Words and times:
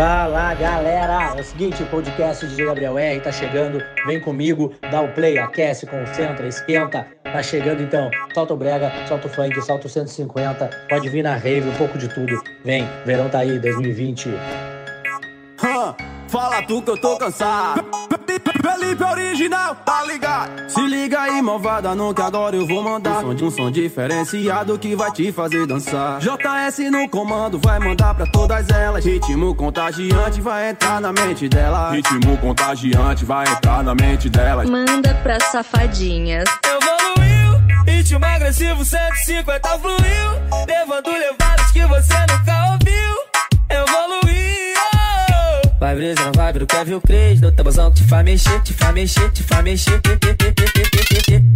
Fala 0.00 0.54
galera, 0.54 1.36
é 1.36 1.40
o 1.42 1.44
seguinte, 1.44 1.82
o 1.82 1.86
podcast 1.88 2.46
de 2.46 2.64
Gabriel 2.64 2.98
R 2.98 3.20
tá 3.20 3.30
chegando, 3.30 3.84
vem 4.06 4.18
comigo, 4.18 4.72
dá 4.90 5.02
o 5.02 5.12
play, 5.12 5.38
aquece, 5.38 5.84
concentra, 5.84 6.48
esquenta, 6.48 7.06
tá 7.22 7.42
chegando 7.42 7.82
então, 7.82 8.10
solta 8.32 8.54
o 8.54 8.56
brega, 8.56 8.90
solta 9.06 9.26
o 9.26 9.30
funk, 9.30 9.60
solta 9.60 9.88
o 9.88 9.90
150, 9.90 10.70
pode 10.88 11.06
vir 11.10 11.22
na 11.22 11.36
rave, 11.36 11.68
um 11.68 11.74
pouco 11.74 11.98
de 11.98 12.08
tudo, 12.08 12.42
vem, 12.64 12.88
verão 13.04 13.28
tá 13.28 13.40
aí, 13.40 13.58
2020. 13.58 14.30
Hã, 15.62 15.94
fala 16.28 16.62
tu 16.62 16.80
que 16.80 16.92
eu 16.92 16.98
tô 16.98 17.18
cansado. 17.18 17.84
Felipe 18.80 19.04
original, 19.04 19.74
tá 19.74 20.02
ligado? 20.04 20.70
Se 20.70 20.80
liga 20.80 21.20
aí, 21.20 21.42
malvada, 21.42 21.90
que 22.14 22.22
agora 22.22 22.56
eu 22.56 22.66
vou 22.66 22.82
mandar 22.82 23.18
um 23.18 23.28
som, 23.28 23.34
de 23.34 23.44
um 23.44 23.50
som 23.50 23.70
diferenciado 23.70 24.78
que 24.78 24.96
vai 24.96 25.12
te 25.12 25.30
fazer 25.30 25.66
dançar. 25.66 26.18
JS 26.18 26.90
no 26.90 27.06
comando, 27.06 27.58
vai 27.58 27.78
mandar 27.78 28.14
pra 28.14 28.24
todas 28.26 28.70
elas. 28.70 29.04
Ritmo 29.04 29.54
contagiante 29.54 30.40
vai 30.40 30.70
entrar 30.70 30.98
na 30.98 31.12
mente 31.12 31.46
dela. 31.46 31.90
Ritmo 31.90 32.38
contagiante 32.38 33.22
vai 33.26 33.46
entrar 33.46 33.84
na 33.84 33.94
mente 33.94 34.30
dela. 34.30 34.64
Manda 34.64 35.14
pra 35.22 35.38
safadinhas. 35.40 36.48
Evoluiu, 36.64 37.84
ritmo 37.86 38.24
agressivo 38.24 38.82
150 38.82 39.68
fluiu, 39.78 40.66
levando 40.66 41.10
levadas 41.10 41.70
que 41.70 41.84
você 41.84 42.14
nunca 42.14 42.72
ouviu. 42.72 43.29
Vai 45.80 45.94
brisa 45.94 46.22
na 46.22 46.30
vibe 46.30 46.58
do 46.58 46.66
Kevin 46.66 47.00
Cres 47.00 47.40
No 47.40 47.50
tabuzão 47.50 47.90
que 47.90 48.02
te 48.02 48.08
faz 48.08 48.22
mexer, 48.22 48.60
te 48.60 48.74
faz 48.74 48.92
mexer, 48.92 49.30
te 49.30 49.42
faz 49.42 49.64
mexer. 49.64 50.00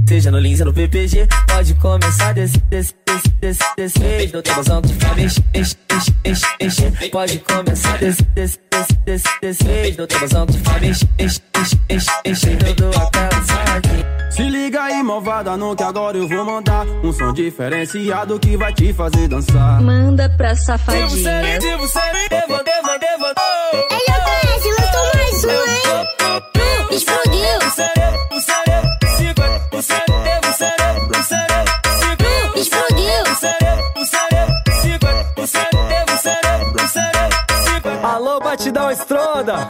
Seja 0.08 0.30
no 0.30 0.38
Lins 0.38 0.60
ou 0.60 0.66
no 0.66 0.72
PPG 0.72 1.28
Pode 1.46 1.74
começar 1.74 2.32
desse, 2.32 2.58
desse, 2.70 2.94
desse, 3.06 3.28
desse, 3.38 3.64
desse 3.76 4.32
No 4.32 4.42
tabuzão 4.42 4.80
que 4.80 4.88
te 4.88 4.94
faz 4.94 5.16
mexer, 5.16 5.44
mexer, 5.54 5.76
mexer, 6.24 6.56
mexer 6.58 7.10
Pode 7.10 7.38
começar 7.40 7.98
desse, 7.98 8.22
desse, 8.22 8.58
desse, 8.70 8.98
desse, 9.04 9.40
desse 9.42 9.98
No 9.98 10.06
tabuzão 10.06 10.46
que 10.46 10.52
te 10.54 10.58
faz 10.60 10.80
mexer, 10.80 11.08
mexer, 11.20 11.42
mexer, 11.90 12.12
mexer 12.24 12.56
Dando 12.56 12.96
aquela 12.96 13.42
saquinha 13.44 14.14
se 14.30 14.42
liga 14.42 14.82
aí, 14.82 15.00
malvada, 15.00 15.56
não 15.56 15.76
que 15.76 15.84
agora 15.84 16.16
eu 16.16 16.26
vou 16.26 16.44
mandar. 16.44 16.84
Um 17.04 17.12
som 17.12 17.32
diferenciado 17.32 18.36
que 18.40 18.56
vai 18.56 18.74
te 18.74 18.92
fazer 18.92 19.28
dançar. 19.28 19.80
Manda 19.80 20.28
pra 20.28 20.56
safadinha. 20.56 21.06
Devo 21.06 21.16
ser, 21.16 21.58
devo 21.60 21.86
ser, 21.86 22.28
devo, 22.28 22.64
devo. 22.64 22.73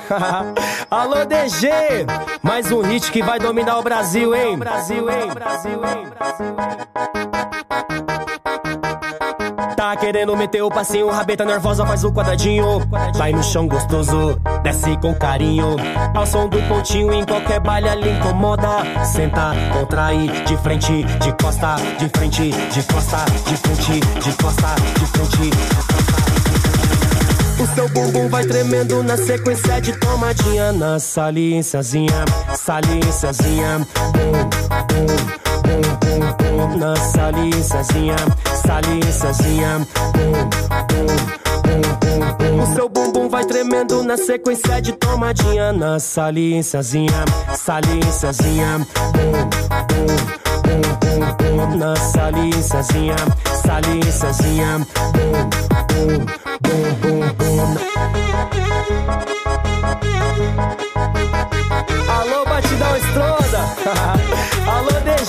Alô, 0.91 1.25
DG! 1.25 1.69
Mais 2.43 2.71
um 2.71 2.83
hit 2.83 3.11
que 3.11 3.23
vai 3.23 3.39
dominar 3.39 3.79
o 3.79 3.83
Brasil, 3.83 4.35
hein? 4.35 4.59
Brasil, 4.59 5.09
hein? 5.11 5.31
Brasil, 5.33 5.81
hein? 5.85 6.07
Tá 9.77 9.97
querendo 9.97 10.37
meter 10.37 10.63
o 10.63 10.71
passinho, 10.71 11.09
rabeta 11.11 11.45
nervosa 11.45 11.87
faz 11.87 12.05
o 12.05 12.13
quadradinho. 12.13 12.83
Vai 13.15 13.33
no 13.33 13.43
chão 13.43 13.67
gostoso, 13.67 14.41
desce 14.63 14.97
com 14.99 15.15
carinho. 15.15 15.77
Ao 16.15 16.27
som 16.27 16.49
do 16.49 16.61
pontinho, 16.69 17.13
em 17.13 17.25
qualquer 17.25 17.61
baile 17.61 17.89
ali 17.89 18.11
incomoda. 18.11 19.05
Senta, 19.05 19.53
contrai, 19.73 20.29
de 20.47 20.57
frente, 20.59 21.05
de 21.05 21.33
costa, 21.43 21.77
de 21.99 22.09
frente, 22.09 22.51
de 22.51 22.83
costa, 22.93 23.25
de 23.47 23.57
frente, 23.57 24.01
de 24.01 24.43
costa, 24.43 24.75
de 24.99 25.07
frente, 25.07 25.51
de 25.51 25.75
costa. 25.75 26.24
O 27.65 27.75
seu 27.75 27.89
bumbum 27.89 28.29
vai 28.29 28.45
tremendo 28.45 29.03
na 29.03 29.17
sequência 29.17 29.81
de 29.81 29.99
tomadinha. 29.99 30.71
Na 30.71 30.99
saliênciazinha, 30.99 32.27
saliênciazinha 32.55 33.79
Bum, 34.13 34.33
bum, 34.93 35.07
bum, 35.65 36.21
bum, 36.37 36.77
Na 36.77 36.95
saliênciazinha, 36.95 38.17
saliênciazinha 38.67 39.79
Bum, 40.13 40.45
bum, 42.37 42.63
O 42.63 42.75
seu 42.75 42.87
bumbum 42.87 43.31
vai 43.31 43.47
tremendo 43.47 44.03
na 44.03 44.19
sequência 44.19 44.83
de 44.83 44.93
tomadinha. 44.93 45.73
Na 45.73 45.99
saliênciazinha, 45.99 47.25
saliênciazinha 47.57 48.87
Bum, 49.15 49.33
bum, 49.89 50.07
bum, 50.69 50.85
bum, 51.01 51.57
bum. 51.57 51.77
Na 51.79 51.97
saliênciazinha 51.97 53.17
Bum, 55.15 55.33
bum, 55.89 56.25
bum, 56.27 56.44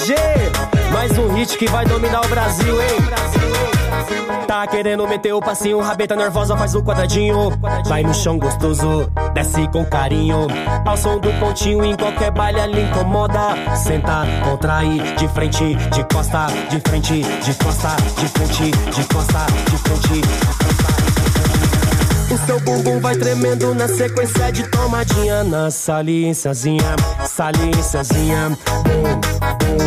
DG! 0.05 0.15
Mais 0.91 1.17
um 1.17 1.33
hit 1.33 1.57
que 1.57 1.67
vai 1.67 1.83
dominar 1.83 2.23
o 2.23 2.27
Brasil, 2.27 2.79
hein? 2.79 4.45
Tá 4.47 4.67
querendo 4.67 5.07
meter 5.07 5.33
o 5.33 5.39
passinho, 5.39 5.79
rabeta 5.79 6.15
nervosa 6.15 6.55
faz 6.55 6.75
o 6.75 6.83
quadradinho. 6.83 7.51
Vai 7.87 8.03
no 8.03 8.13
chão 8.13 8.37
gostoso, 8.37 9.11
desce 9.33 9.67
com 9.69 9.83
carinho. 9.83 10.45
Ao 10.85 10.95
som 10.95 11.17
do 11.17 11.33
pontinho, 11.39 11.83
em 11.83 11.95
qualquer 11.95 12.29
baile 12.29 12.59
ali 12.59 12.83
incomoda. 12.83 13.55
Senta, 13.75 14.27
contrai, 14.43 14.99
de 15.17 15.27
frente, 15.29 15.73
de 15.73 16.03
costa, 16.13 16.47
de 16.69 16.79
frente, 16.81 17.23
de 17.23 17.53
costa, 17.55 17.95
de 18.19 18.27
frente, 18.27 18.71
de 18.71 19.05
costa, 19.07 19.45
de 19.71 19.77
frente. 19.77 20.64
O 22.35 22.45
seu 22.45 22.59
bumbum 22.59 22.99
vai 22.99 23.15
tremendo 23.15 23.73
na 23.73 23.87
sequência 23.87 24.51
de 24.51 24.67
tomadinha. 24.67 25.41
Na 25.45 25.71
saliênciazinha, 25.71 26.97
saliênciazinha. 27.25 28.49
Bum, 28.83 29.03
bum, 29.63 29.79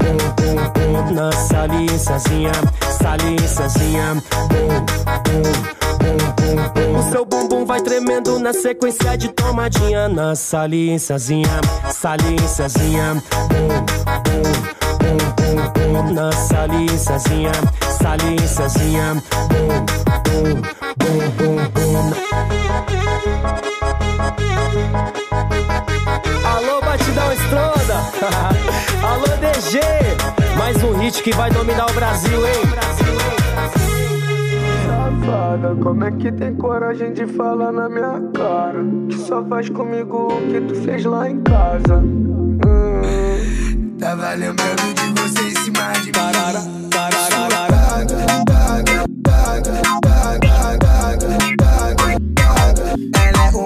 bum, 0.00 0.16
bum, 0.34 0.56
bum 0.72 1.14
Na 1.14 1.30
saliênciazinha, 1.30 2.52
saliênciazinha. 3.02 4.14
Bum, 4.48 4.80
bum, 6.80 6.98
O 6.98 7.12
seu 7.12 7.26
bumbum 7.26 7.66
vai 7.66 7.82
tremendo 7.82 8.38
na 8.38 8.54
sequência 8.54 9.18
de 9.18 9.28
tomadinha. 9.28 10.08
Na 10.08 10.34
saliênciazinha, 10.34 11.60
saliênciazinha. 11.92 13.22
Bum, 13.50 13.68
bum, 14.24 14.40
bum, 14.96 15.20
bum, 15.36 15.92
bum 15.92 16.14
Na 16.14 16.30
bum, 19.50 19.68
bum, 19.68 20.54
bum, 20.54 20.62
bum 20.62 20.89
Alô, 26.44 26.80
batidão 26.80 27.32
estronda! 27.32 27.96
Alô, 29.06 29.26
DG! 29.40 29.80
Mais 30.56 30.82
um 30.84 30.96
hit 30.98 31.22
que 31.22 31.32
vai 31.34 31.50
dominar 31.50 31.90
o 31.90 31.92
Brasil, 31.92 32.46
hein? 32.46 32.62
Safada, 34.86 35.74
como 35.82 36.04
é 36.04 36.10
que 36.12 36.30
tem 36.32 36.54
coragem 36.54 37.12
de 37.12 37.26
falar 37.26 37.72
na 37.72 37.88
minha 37.88 38.20
cara? 38.34 38.78
Que 39.08 39.16
só 39.18 39.44
faz 39.44 39.68
comigo 39.70 40.28
o 40.32 40.52
que 40.52 40.60
tu 40.60 40.74
fez 40.82 41.04
lá 41.04 41.28
em 41.28 41.40
casa. 41.42 41.96
Hum. 41.96 43.96
Tava 43.98 44.32
lembrando 44.34 44.94
de 44.94 45.20
você 45.20 45.42
em 45.48 45.54
cima 45.56 45.92
de 46.02 46.12
Tarara, 46.12 46.60
mim. 46.60 46.88
tararara. 46.90 47.26
Ela 47.26 47.29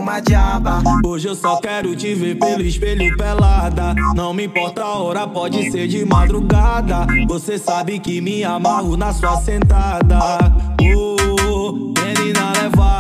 uma 0.05 0.21
diaba. 0.21 0.83
Hoje 1.03 1.29
eu 1.29 1.35
só 1.35 1.57
quero 1.57 1.97
te 1.97 2.15
ver 2.15 2.39
pelo 2.39 2.61
espelho 2.61 3.17
pelada. 3.17 3.95
Não 4.15 4.35
me 4.35 4.45
importa 4.45 4.83
a 4.83 4.99
hora, 4.99 5.27
pode 5.27 5.71
ser 5.71 5.89
de 5.89 6.05
madrugada. 6.05 7.07
Você 7.27 7.59
sabe 7.59 7.99
que 7.99 8.21
me 8.21 8.45
amarro 8.45 8.99
na 8.99 9.15
sua 9.15 9.39
sentada. 9.39 10.53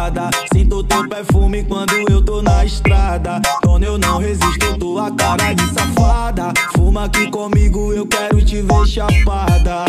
Levada. 0.04 0.30
Sinto 0.52 0.84
teu 0.84 1.08
perfume 1.08 1.64
quando 1.64 1.94
eu 2.10 2.22
tô 2.22 2.42
na 2.42 2.64
estrada. 2.64 3.40
Quando 3.62 3.84
eu 3.84 3.96
não 3.96 4.18
resisto, 4.18 4.78
tua 4.78 5.10
cara 5.12 5.54
de 5.54 5.66
safada. 5.72 6.52
Fuma 6.76 7.04
aqui 7.04 7.30
comigo, 7.30 7.92
eu 7.92 8.06
quero 8.06 8.44
te 8.44 8.60
ver 8.60 8.86
chapada. 8.86 9.84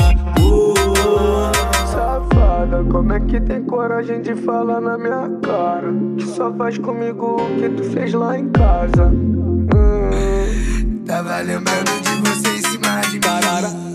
Safada, 1.92 2.84
como 2.90 3.14
é 3.14 3.20
que 3.20 3.42
tem 3.42 3.64
coragem 3.64 4.22
de 4.22 4.36
falar 4.36 4.80
na 4.80 4.98
minha 4.98 5.30
cara? 5.42 5.94
Que 6.18 6.26
só 6.26 6.54
faz 6.54 6.78
comigo 6.78 7.36
o 7.42 7.60
que 7.60 7.70
tu 7.70 7.84
fez 7.84 8.14
lá 8.14 8.38
em 8.38 8.50
casa. 8.50 9.08
Hum. 9.08 11.04
Tava 11.06 11.40
lembrando 11.40 11.92
de 12.02 12.30
você 12.30 12.50
em 12.56 12.62
cima 12.62 13.02
de 13.02 13.20
mim. 13.20 13.95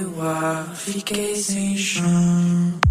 Meu 0.00 0.22
ar, 0.22 0.74
fiquei 0.74 1.36
sem 1.36 1.76
chão. 1.76 2.89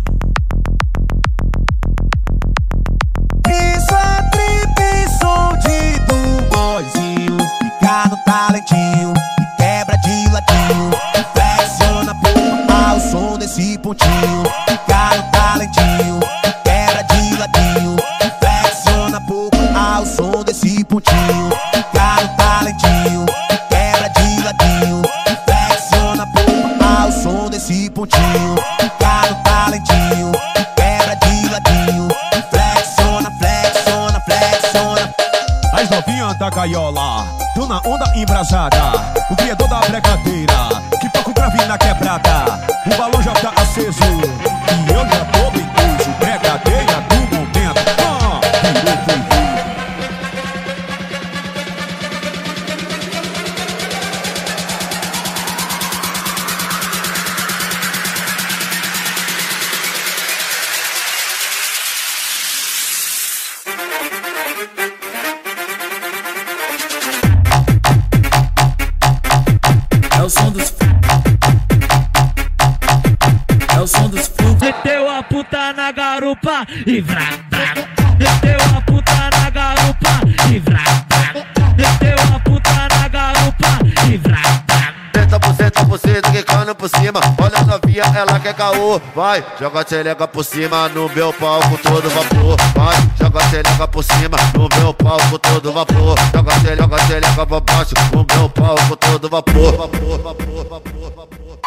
Garupa 76.39 76.65
e 76.86 77.01
vrá, 77.01 77.30
vrá. 77.50 77.74
Meteu 78.18 78.57
a 78.77 78.81
puta 78.81 79.30
na 79.31 79.50
garupa 79.50 80.21
e 80.51 80.59
vrá, 80.59 80.83
vrá. 81.07 81.33
Meteu 81.77 82.36
a 82.36 82.39
puta 82.39 82.88
na 82.95 83.07
garupa 83.07 83.80
e 84.07 84.18
vrá, 84.18 84.41
vrá. 84.68 84.94
Senta 85.13 85.39
por 85.39 85.53
senta 85.56 85.86
por 85.86 86.00
cima, 86.00 86.21
quicando 86.31 86.75
por 86.75 86.89
cima. 86.89 87.19
Olha 87.41 87.57
a 87.57 87.63
novinha, 87.63 88.03
ela 88.15 88.39
quer 88.39 88.53
caô. 88.53 89.01
Vai, 89.15 89.44
joga 89.59 89.81
a 89.81 89.86
xereca 89.88 90.27
por 90.27 90.44
cima 90.44 90.89
no 90.89 91.09
meu 91.09 91.33
palco 91.33 91.77
todo 91.77 92.09
vapor. 92.09 92.57
Vai, 92.75 92.95
joga 93.19 93.39
a 93.39 93.50
xereca 93.50 93.88
por 93.88 94.03
cima 94.03 94.38
no 94.53 94.69
meu 94.80 94.94
palco 94.94 95.39
todo 95.39 95.74
vapor. 95.74 96.15
Joga 96.33 96.53
a 96.53 96.59
xereca, 96.59 96.83
joga 96.83 96.95
a 96.95 97.07
xereca 97.07 97.45
pra 97.45 97.59
baixo 97.59 97.94
no 98.13 98.25
meu 98.36 98.50
palco 98.50 98.95
todo 98.95 99.30
vapor. 99.30 99.77
Vapor, 99.77 100.21
vapor, 100.21 100.65
vapor, 100.69 101.13
vapor. 101.15 101.59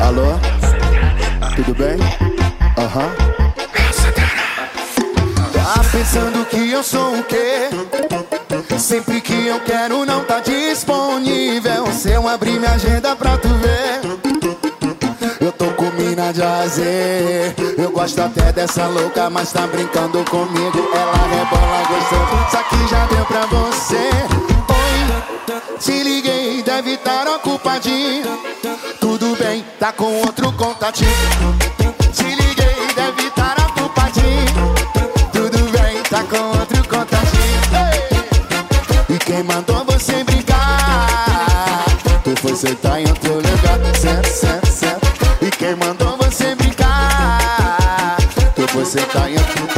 Alô? 0.00 0.67
Tudo 1.58 1.74
bem? 1.74 1.98
Aham. 2.78 3.10
Tá 5.52 5.80
pensando 5.90 6.46
que 6.46 6.70
eu 6.70 6.84
sou 6.84 7.18
o 7.18 7.24
quê? 7.24 7.68
Sempre 8.78 9.20
que 9.20 9.48
eu 9.48 9.58
quero 9.62 10.06
não 10.06 10.22
tá 10.22 10.38
disponível. 10.38 11.88
Se 11.92 12.12
eu 12.12 12.28
abrir 12.28 12.60
minha 12.60 12.70
agenda 12.70 13.16
pra 13.16 13.36
tu 13.38 13.48
ver. 13.48 14.00
Eu 15.40 15.50
tô 15.50 15.66
com 15.72 15.90
mina 16.00 16.32
de 16.32 16.44
azer. 16.44 17.56
Eu 17.76 17.90
gosto 17.90 18.20
até 18.20 18.52
dessa 18.52 18.86
louca, 18.86 19.28
mas 19.28 19.52
tá 19.52 19.66
brincando 19.66 20.24
comigo. 20.30 20.88
Ela 20.94 21.16
rebola 21.26 21.82
gostando. 21.88 22.46
Isso 22.46 22.56
aqui 22.56 22.88
já 22.88 23.04
deu 23.06 23.24
pra 23.24 23.46
você. 23.46 24.10
Oi, 24.70 25.78
te 25.80 26.04
liguei, 26.04 26.62
deve 26.62 26.92
estar 26.92 27.26
ocupadinho. 27.26 28.57
Tá 29.78 29.92
com 29.92 30.12
outro 30.22 30.50
contatinho. 30.54 31.08
Te 32.12 32.24
liguei, 32.24 32.94
deve 32.96 33.28
estar 33.28 33.56
ocupadinho. 33.60 34.74
Tudo 35.32 35.70
bem, 35.70 36.02
tá 36.02 36.24
com 36.24 36.58
outro 36.58 36.82
contatinho. 36.88 37.38
E 39.08 39.18
quem 39.18 39.44
mandou 39.44 39.84
você 39.84 40.24
brincar? 40.24 41.84
Tu 42.24 42.34
foi 42.40 42.56
sentar 42.56 43.00
em 43.00 43.06
outro 43.08 43.34
lugar. 43.34 43.78
Certo, 43.96 44.26
certo, 44.26 44.66
certo. 44.66 45.44
E 45.44 45.50
quem 45.52 45.76
mandou 45.76 46.16
você 46.16 46.56
brincar? 46.56 48.16
Tu 48.56 48.66
foi 48.66 48.84
sentar 48.84 49.30
em 49.30 49.38
outro 49.38 49.60
lugar. 49.60 49.77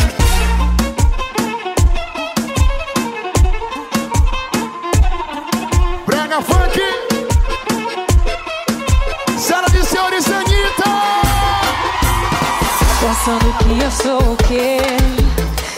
Pensando 13.31 13.53
que 13.59 13.81
eu 13.85 13.91
sou 13.93 14.33
o 14.33 14.37
quê? 14.39 14.79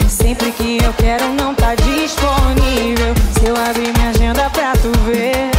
Sempre 0.09 0.51
que 0.53 0.83
eu 0.83 0.91
quero 0.93 1.29
não 1.33 1.53
tá 1.53 1.75
disponível. 1.75 3.13
Se 3.37 3.45
eu 3.45 3.55
abrir 3.55 3.93
minha 3.95 4.09
agenda 4.09 4.49
pra 4.49 4.73
tu 4.73 4.91
ver, 5.05 5.51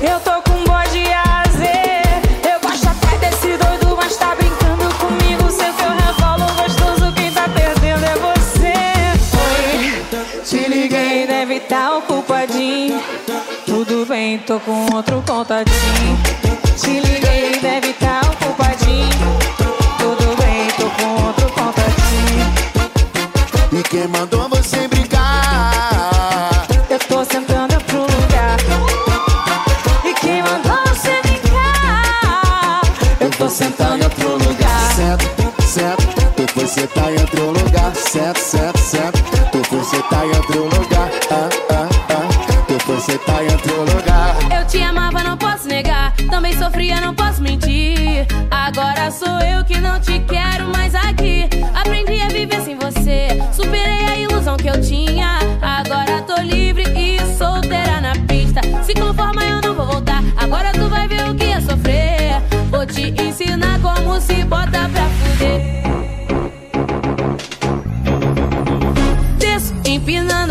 eu 0.00 0.18
tô 0.20 0.40
com 0.50 0.64
bode 0.64 1.04
azer. 1.44 2.00
Eu 2.42 2.58
gosto 2.66 2.88
até 2.88 3.18
desse 3.18 3.48
doido, 3.58 3.94
mas 3.98 4.16
tá 4.16 4.34
brincando 4.34 4.88
comigo. 4.94 5.50
Sei 5.50 5.70
que 5.72 5.82
eu 5.82 5.90
revolo 5.90 6.50
gostoso, 6.54 7.12
quem 7.12 7.32
tá 7.32 7.46
perdendo 7.50 8.04
é 8.06 8.14
você. 8.14 8.72
Oi, 9.36 10.42
te 10.42 10.68
liguei, 10.68 11.26
deve 11.26 11.60
tá 11.60 11.98
ocupadinho. 11.98 12.98
Tudo 13.66 14.06
bem, 14.06 14.38
tô 14.38 14.58
com 14.60 14.86
outro 14.94 15.22
contatinho. 15.26 16.18
Te 16.80 17.00
liguei, 17.00 17.60
deve 17.60 17.87
quem 23.98 24.06
mandou 24.06 24.48
você 24.48 24.86
brincar? 24.86 26.66
Eu 26.88 26.98
tô 27.00 27.24
sentando 27.24 27.72
em 27.72 27.76
outro 27.76 28.00
lugar. 28.02 28.56
E 30.04 30.14
quem 30.14 30.40
mandou 30.40 30.78
você 30.86 31.20
brincar? 31.22 32.82
Eu 33.20 33.30
tô 33.30 33.48
sentando 33.48 33.96
em 33.96 34.04
outro 34.04 34.32
lugar. 34.34 34.92
Certo, 34.94 35.62
certo. 35.62 36.06
Tu 36.36 36.52
foi 36.54 36.66
sentar 36.68 37.12
em 37.12 37.20
outro 37.20 37.46
lugar. 37.50 37.92
Certo, 37.96 38.38
certo, 38.38 38.78
certo. 38.78 39.22
Tu 39.50 39.64
foi 39.64 39.82
sentar 39.82 40.24
em 40.24 40.36
outro 40.36 40.64
lugar. 40.64 41.10
Ah, 41.30 41.48
ah, 41.70 41.88
ah. 42.10 42.64
Tu 42.68 42.78
foi 42.84 43.00
sentar 43.00 43.44
em 43.44 43.50
outro 43.50 43.80
lugar. 43.80 44.36
Eu 44.60 44.66
te 44.68 44.80
amava, 44.80 45.24
não 45.24 45.36
posso 45.36 45.66
negar. 45.66 46.14
Também 46.30 46.56
sofria, 46.56 47.00
não 47.00 47.14
posso 47.16 47.42
mentir. 47.42 48.26
Agora 48.48 49.10
sou 49.10 49.40
eu 49.40 49.64
que 49.64 49.80
não 49.80 49.98
te 50.00 50.20
quero 50.20 50.68
mais 50.68 50.94
aqui. 50.94 51.48
Aprendi 51.74 52.20
a 52.20 52.28
viver 52.28 52.60
sem 52.62 52.76
você. 52.76 53.47
Agora 54.90 56.22
tô 56.22 56.40
livre 56.40 56.82
e 56.96 57.20
solteira 57.36 58.00
na 58.00 58.12
pista. 58.26 58.60
Se 58.82 58.94
conforma, 58.94 59.44
eu 59.44 59.60
não 59.60 59.74
vou 59.74 59.86
voltar. 59.86 60.22
Agora 60.34 60.72
tu 60.72 60.88
vai 60.88 61.06
ver 61.06 61.28
o 61.28 61.34
que 61.34 61.44
é 61.44 61.60
sofrer. 61.60 62.40
Vou 62.70 62.86
te 62.86 63.10
ensinar 63.22 63.78
como 63.80 64.18
se 64.18 64.42
bota 64.44 64.88
pra 64.88 65.04
fuder. 65.10 65.82
Desço, 69.38 69.74
empinando 69.84 70.47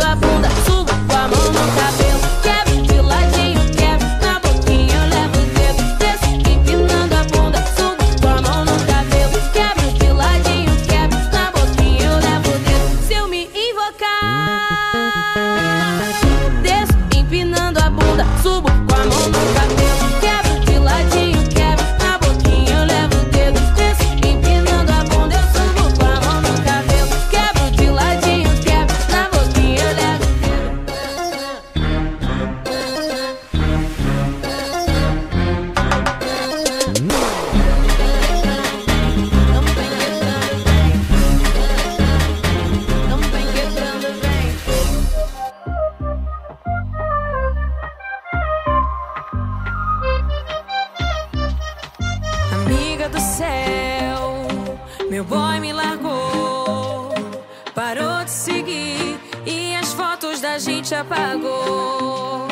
gente 60.88 60.96
apagou. 60.96 62.48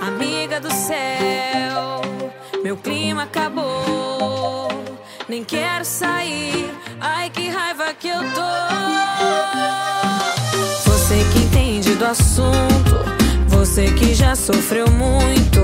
Amiga 0.00 0.60
do 0.60 0.70
céu, 0.70 2.00
meu 2.62 2.76
clima 2.76 3.24
acabou. 3.24 4.68
Nem 5.28 5.42
quero 5.42 5.84
sair, 5.84 6.72
ai 7.00 7.30
que 7.30 7.48
raiva 7.48 7.92
que 7.94 8.08
eu 8.08 8.20
tô. 8.32 8.54
Você 10.84 11.16
que 11.32 11.38
entende 11.40 11.96
do 11.96 12.04
assunto, 12.04 12.94
você 13.48 13.90
que 13.90 14.14
já 14.14 14.36
sofreu 14.36 14.88
muito. 14.92 15.60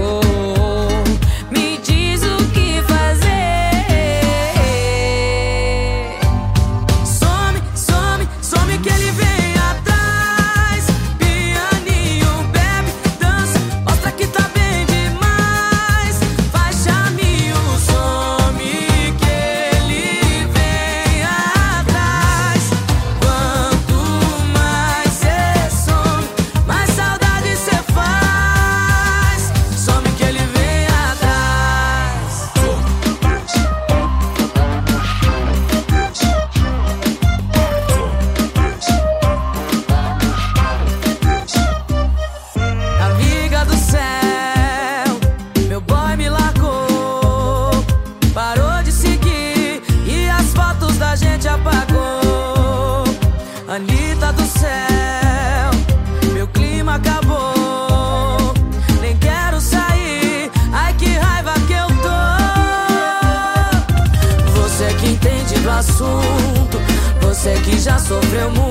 Você 67.40 67.54
que 67.54 67.78
já 67.78 67.98
sofreu 67.98 68.50
muito. 68.50 68.69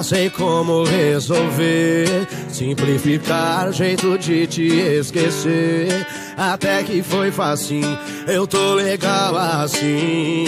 Já 0.00 0.02
sei 0.02 0.30
como 0.30 0.84
resolver. 0.84 2.26
Simplificar 2.48 3.70
jeito 3.72 4.18
de 4.18 4.46
te 4.46 4.68
esquecer. 4.68 6.06
Até 6.36 6.82
que 6.82 7.02
foi 7.02 7.30
facinho, 7.30 7.98
eu 8.26 8.46
tô 8.46 8.74
legal 8.74 9.36
assim. 9.36 10.44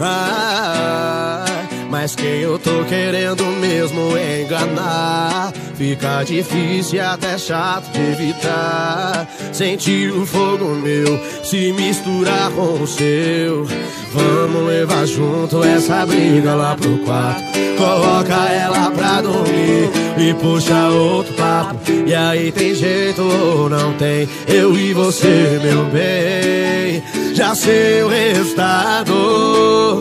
Ah, 0.00 1.44
mas 1.88 2.14
quem 2.14 2.40
eu 2.40 2.58
tô 2.58 2.84
querendo 2.84 3.44
mesmo 3.60 4.16
é 4.16 4.42
enganar. 4.42 5.52
Fica 5.76 6.22
difícil 6.22 7.00
até 7.04 7.38
chato 7.38 7.90
de 7.92 8.00
evitar. 8.00 9.26
Sentir 9.52 10.12
o 10.12 10.26
fogo 10.26 10.74
meu 10.74 11.20
se 11.42 11.72
misturar 11.72 12.50
com 12.50 12.82
o 12.82 12.86
seu. 12.86 13.66
Vamos 14.12 14.66
levar 14.68 15.06
junto 15.06 15.62
essa 15.64 16.04
briga 16.04 16.54
lá 16.54 16.76
pro 16.76 16.98
quarto. 16.98 17.42
Coloca 17.76 18.34
ela 18.34 18.90
pra 18.90 19.20
dormir 19.20 19.90
e 20.18 20.34
puxa 20.34 20.88
outro 20.88 21.32
papo. 21.34 21.78
E 22.06 22.14
aí 22.14 22.50
tem 22.50 22.74
jeito 22.74 23.22
ou 23.22 23.68
não 23.68 23.92
tem? 23.94 24.28
Eu 24.48 24.76
e 24.76 24.92
você, 24.92 25.60
meu 25.62 25.84
bem. 25.84 27.02
Já 27.34 27.54
sei 27.54 28.02
o 28.02 28.08
resultado. 28.08 30.00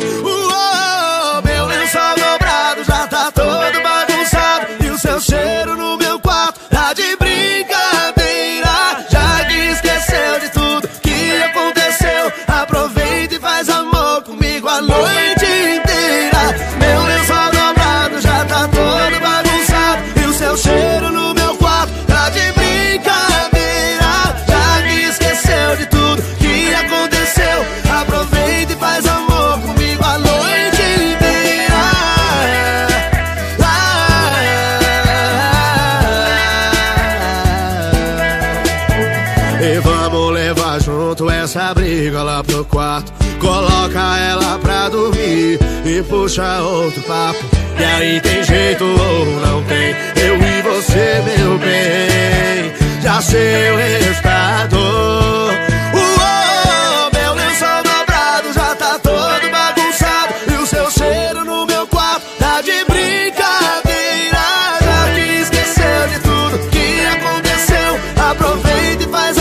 Já 2.88 3.08
tá 3.08 3.32
todo 3.32 3.82
bagunçado. 3.82 4.68
E 4.84 4.90
o 4.90 4.98
seu 4.98 5.20
cheiro 5.20 5.76
no 5.76 5.98
meu 5.98 6.20
quarto 6.20 6.60
tá 6.70 6.94
de 6.94 7.16
brincadeira. 7.18 9.06
Já 9.10 9.46
que 9.46 9.54
esqueceu 9.54 10.40
de 10.40 10.50
tudo 10.50 10.88
que 11.02 11.44
aconteceu. 11.44 12.32
Aproveita 12.48 13.36
e 13.36 13.40
faz 13.40 13.70
amor 13.70 13.97
junto 41.08 41.30
essa 41.30 41.74
briga 41.74 42.22
lá 42.22 42.44
pro 42.44 42.66
quarto. 42.66 43.14
Coloca 43.40 44.18
ela 44.18 44.60
pra 44.60 44.90
dormir 44.90 45.58
e 45.86 46.04
puxa 46.04 46.62
outro 46.62 47.02
papo. 47.04 47.40
E 47.80 47.84
aí 47.84 48.20
tem 48.20 48.44
jeito 48.44 48.84
ou 48.84 49.26
não 49.40 49.64
tem? 49.64 49.96
Eu 50.22 50.36
e 50.36 50.62
você, 50.64 51.24
meu 51.24 51.58
bem. 51.60 52.74
Já 53.02 53.22
sei 53.22 53.72
o 55.94 57.10
meu 57.14 57.34
lençol 57.36 57.84
dobrado 57.84 58.54
já 58.54 58.76
tá 58.76 59.00
todo 59.00 59.50
bagunçado. 59.50 60.34
E 60.52 60.62
o 60.62 60.66
seu 60.66 60.92
cheiro 60.92 61.46
no 61.46 61.66
meu 61.66 61.88
quarto 61.88 62.26
tá 62.38 62.60
de 62.60 62.84
brincadeira. 62.84 64.44
Já 64.84 65.14
que 65.16 65.22
esqueceu 65.42 66.08
de 66.10 66.20
tudo 66.20 66.70
que 66.70 67.06
aconteceu. 67.06 68.00
Aproveita 68.30 69.04
e 69.04 69.08
faz 69.08 69.37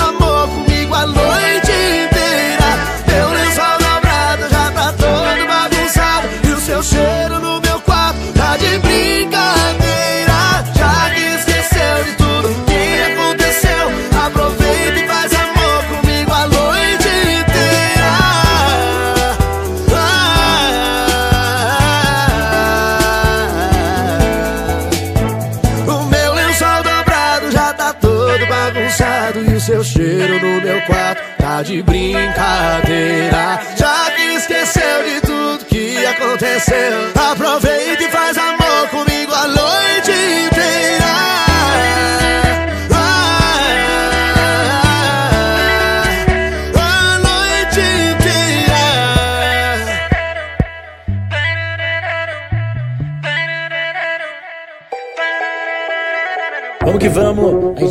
seu 29.67 29.83
cheiro 29.83 30.41
no 30.41 30.61
meu 30.61 30.81
quarto. 30.83 31.21
Tá 31.39 31.61
de 31.61 31.83
brincadeira. 31.83 33.61
Já 33.77 34.11
que 34.15 34.23
esqueceu 34.35 35.03
de 35.05 35.21
tudo 35.23 35.65
que 35.65 36.07
aconteceu. 36.07 37.11
Aproveita 37.33 38.05
e 38.05 38.11
faz 38.11 38.39
amor 38.39 38.89
comigo 38.91 39.35
a 39.35 39.49
noite 39.49 40.13
inteira 40.47 41.56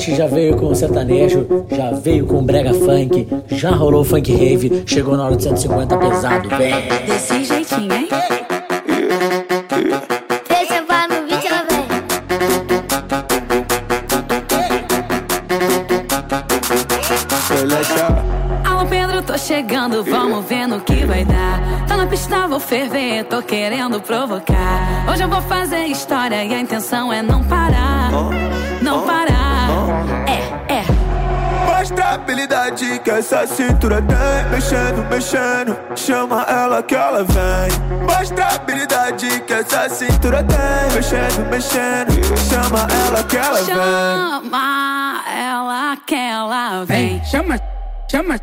gente 0.05 0.17
já 0.17 0.27
veio 0.27 0.55
com 0.55 0.67
o 0.67 0.75
sertanejo, 0.75 1.65
já 1.75 1.89
veio 1.91 2.27
com 2.27 2.38
o 2.38 2.41
brega 2.43 2.71
funk, 2.75 3.27
já 3.47 3.71
rolou 3.71 4.01
o 4.01 4.03
funk 4.03 4.31
rave, 4.31 4.83
chegou 4.85 5.17
na 5.17 5.25
hora 5.25 5.35
de 5.35 5.41
150 5.41 5.97
pesado, 5.97 6.47
vem. 6.50 6.75
Desse 7.07 7.43
jeitinho, 7.43 7.91
hein? 7.91 8.07
Deixa 10.47 10.75
eu 10.75 10.85
falar 10.85 11.07
no 11.09 11.15
vídeo, 11.25 11.47
ela 11.47 11.65
vem. 11.67 11.85
Alô 18.63 18.85
Pedro, 18.88 19.24
tô 19.24 19.35
chegando, 19.39 20.03
vamos 20.03 20.45
ver 20.45 20.67
no 20.67 20.81
que 20.81 21.03
vai 21.03 21.25
dar. 21.25 21.88
Tá 21.88 21.97
na 21.97 22.05
pista, 22.05 22.47
vou 22.47 22.59
ferver, 22.59 23.24
tô 23.24 23.41
querendo 23.41 24.00
provocar. 24.00 25.07
Hoje 25.12 25.24
eu 25.24 25.29
vou 25.29 25.41
fazer 25.41 25.85
história 25.85 26.45
e 26.45 26.53
a 26.53 26.59
intenção 26.59 27.12
é 27.12 27.24
não 27.24 27.43
parar. 27.43 28.12
Não 28.83 29.01
parar. 29.01 29.34
É, 30.35 30.73
é. 30.73 30.85
Mostra 31.65 32.05
a 32.05 32.13
habilidade 32.13 32.99
que 32.99 33.11
essa 33.11 33.45
cintura 33.47 34.01
tem 34.01 34.51
Mexendo, 34.51 35.07
mexendo, 35.09 35.77
chama 35.95 36.43
ela 36.43 36.83
que 36.83 36.95
ela 36.95 37.23
vem 37.23 38.07
Mostra 38.07 38.45
a 38.45 38.55
habilidade 38.55 39.41
que 39.41 39.53
essa 39.53 39.89
cintura 39.89 40.43
tem 40.43 40.93
Mexendo, 40.93 41.49
mexendo, 41.49 42.37
chama 42.49 42.87
ela 43.07 43.23
que 43.23 43.37
ela 43.37 43.61
vem 43.61 43.65
Chama 43.65 45.23
ela 45.37 45.97
que 46.05 46.15
ela 46.15 46.85
vem. 46.85 47.23
Chama, 47.25 47.59
chama, 48.09 48.39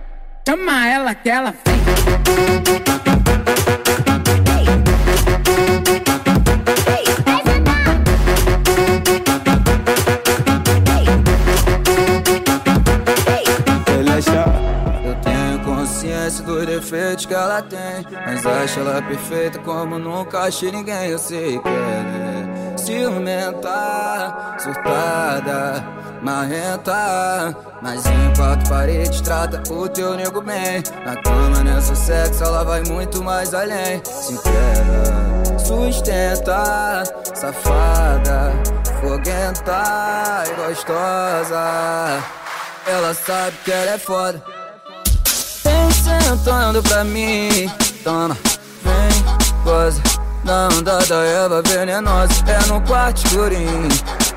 chama 0.46 0.88
ela 0.88 1.14
que 1.14 1.30
ela 1.30 1.54
vem. 1.64 3.32
Consciência 16.62 16.66
do 16.66 16.66
defeito 16.66 17.28
que 17.28 17.35
ela 17.35 17.62
tem 17.62 18.07
Mas 18.26 18.47
acho 18.47 18.81
ela 18.81 19.02
perfeita 19.02 19.59
como 19.61 19.99
nunca 19.99 20.40
achei 20.40 20.71
ninguém. 20.71 21.11
Eu 21.11 21.19
sei 21.19 21.59
que 21.59 21.69
ela 21.69 21.76
é 21.76 22.76
ciumenta, 22.76 24.57
surtada, 24.59 25.85
marrenta 26.23 27.54
Mas 27.83 28.04
em 28.07 28.33
quatro 28.37 28.69
paredes 28.69 29.21
trata 29.21 29.62
o 29.73 29.88
teu 29.88 30.14
nego 30.14 30.40
bem. 30.40 30.83
Na 31.04 31.16
cama, 31.16 31.62
nessa 31.62 31.95
sexo, 31.95 32.45
ela 32.45 32.64
vai 32.64 32.83
muito 32.85 33.23
mais 33.23 33.52
além. 33.54 33.97
Entrega, 34.31 35.59
sustenta, 35.59 37.02
safada, 37.35 38.52
foguenta 39.00 40.45
e 40.49 40.69
gostosa. 40.69 42.23
Ela 42.87 43.14
sabe 43.14 43.57
que 43.64 43.71
ela 43.71 43.92
é 43.92 43.99
foda. 43.99 44.62
Sentando 46.21 46.83
pra 46.83 47.04
mim. 47.04 47.71
Toma, 48.04 48.37
vem, 48.83 49.64
goza. 49.64 50.02
Na 50.45 50.69
onda 50.69 50.99
da 50.99 51.25
Eva 51.25 51.62
venenosa. 51.62 52.33
É 52.47 52.66
no 52.66 52.81
quarto 52.83 53.25
escurinho. 53.25 53.88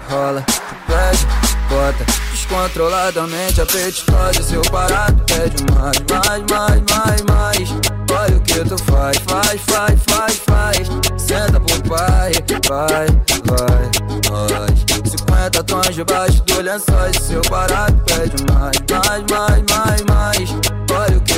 Rola, 0.09 0.45
pede, 0.85 1.27
bota. 1.67 2.05
Descontroladamente 2.31 3.61
apetitosa. 3.61 4.43
Seu 4.43 4.61
parado 4.63 5.23
pede 5.25 5.63
mais, 5.73 5.97
mais, 6.09 6.43
mais, 6.51 6.81
mais, 6.91 7.21
mais. 7.23 7.95
Olha 8.11 8.37
o 8.37 8.41
que 8.41 8.59
tu 8.59 8.77
faz, 8.83 9.17
faz, 9.27 9.61
faz, 9.61 9.99
faz, 10.07 10.41
faz. 10.47 10.87
Senta 11.17 11.59
pro 11.59 11.81
pai, 11.89 12.31
vai, 12.67 13.07
vai, 13.45 13.89
nós. 14.29 14.85
50 15.09 15.63
tons 15.63 15.95
debaixo 15.95 16.43
do 16.43 16.61
lençóis. 16.61 17.17
Seu 17.17 17.41
parado 17.41 17.99
pede 18.05 18.43
mais, 18.53 18.77
mais, 18.91 19.23
mais, 19.31 19.63
mais, 19.71 20.01
mais. 20.03 20.84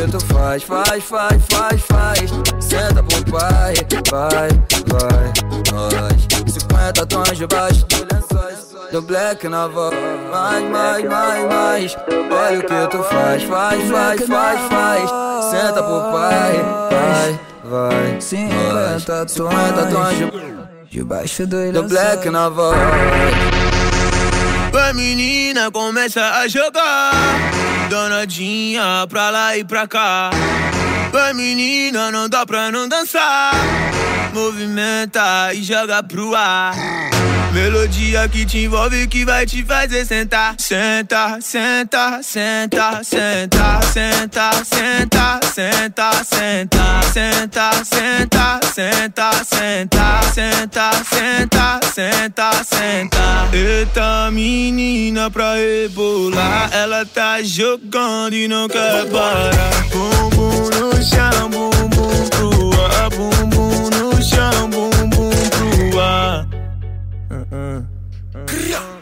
Olha 0.07 0.17
o 0.17 0.19
que 0.21 0.25
tu 0.25 0.33
faz, 0.33 0.63
faz, 0.63 1.03
faz, 1.03 1.43
faz, 1.49 1.81
faz. 1.81 2.29
Senta 2.63 3.03
pro 3.03 3.31
pai, 3.31 3.73
vai, 4.09 4.49
vai, 4.87 5.33
nós. 5.73 6.53
50 6.53 7.05
tons 7.05 7.37
debaixo 7.37 7.85
do 7.87 8.07
lençóis. 8.15 8.91
Do 8.91 9.01
black 9.01 9.47
na 9.49 9.67
voz, 9.67 9.93
mais, 10.31 10.63
mais, 10.69 11.03
mais, 11.03 11.45
mais. 11.45 11.97
Olha 12.31 12.59
o 12.59 12.63
que 12.63 12.87
tu 12.89 13.03
faz, 13.03 13.43
faz, 13.43 13.89
faz, 13.89 14.21
faz, 14.25 14.59
faz. 14.69 15.09
Senta 15.51 15.83
pro 15.83 15.99
pai, 16.11 16.55
vai, 16.89 17.39
vai. 17.65 18.21
50 18.21 19.25
tons, 19.25 19.31
50 19.33 19.85
tons 19.87 20.17
de- 20.17 20.97
debaixo 20.99 21.45
do 21.45 21.71
Do 21.73 21.83
black 21.83 22.29
na 22.29 22.47
voz. 22.47 22.77
A 24.89 24.93
menina 24.93 25.69
começa 25.69 26.21
a 26.21 26.47
jogar 26.47 27.11
Danadinha 27.87 29.07
pra 29.09 29.29
lá 29.29 29.57
e 29.57 29.63
pra 29.63 29.87
cá 29.87 30.29
A 31.17 31.33
menina 31.33 32.11
não 32.11 32.29
dá 32.29 32.45
pra 32.45 32.71
não 32.71 32.87
dançar 32.87 33.51
Movimenta 34.33 35.53
e 35.53 35.63
joga 35.63 36.01
pro 36.03 36.35
ar 36.35 36.75
Melodia 37.53 38.29
que 38.29 38.45
te 38.45 38.59
envolve 38.59 39.07
que 39.07 39.25
vai 39.25 39.45
te 39.45 39.63
fazer 39.65 40.05
sentar 40.05 40.55
Senta, 40.59 41.39
senta, 41.41 42.19
senta, 42.21 43.03
senta, 43.03 43.81
senta, 43.83 44.59
senta, 44.73 45.39
senta, 45.53 46.19
senta, 46.23 47.03
senta, 47.13 47.83
senta, 47.93 48.63
senta, 48.73 49.43
senta, 49.43 50.33
senta, 50.33 50.91
senta, 51.13 51.79
senta, 51.93 52.51
senta. 52.63 53.49
Eita 53.51 54.29
menina 54.31 55.31
pra 55.31 55.55
rebolar, 55.55 56.69
ela 56.71 57.05
tá 57.05 57.41
jogando 57.41 58.35
e 58.35 58.47
não 58.47 58.67
quer 58.67 59.05
parar. 59.09 59.87
Bumbum 59.91 60.69
no 60.69 61.03
shambu 61.09 61.63
bum 61.93 62.17
cruwa, 62.33 62.87
bum 63.15 63.49
bum 63.53 63.75
no 63.95 64.07
shambu 64.29 64.81
bum 65.15 65.31
cruwa. 65.53 66.09
Uh-uh. 67.31 67.81
Uh-uh. 68.35 68.96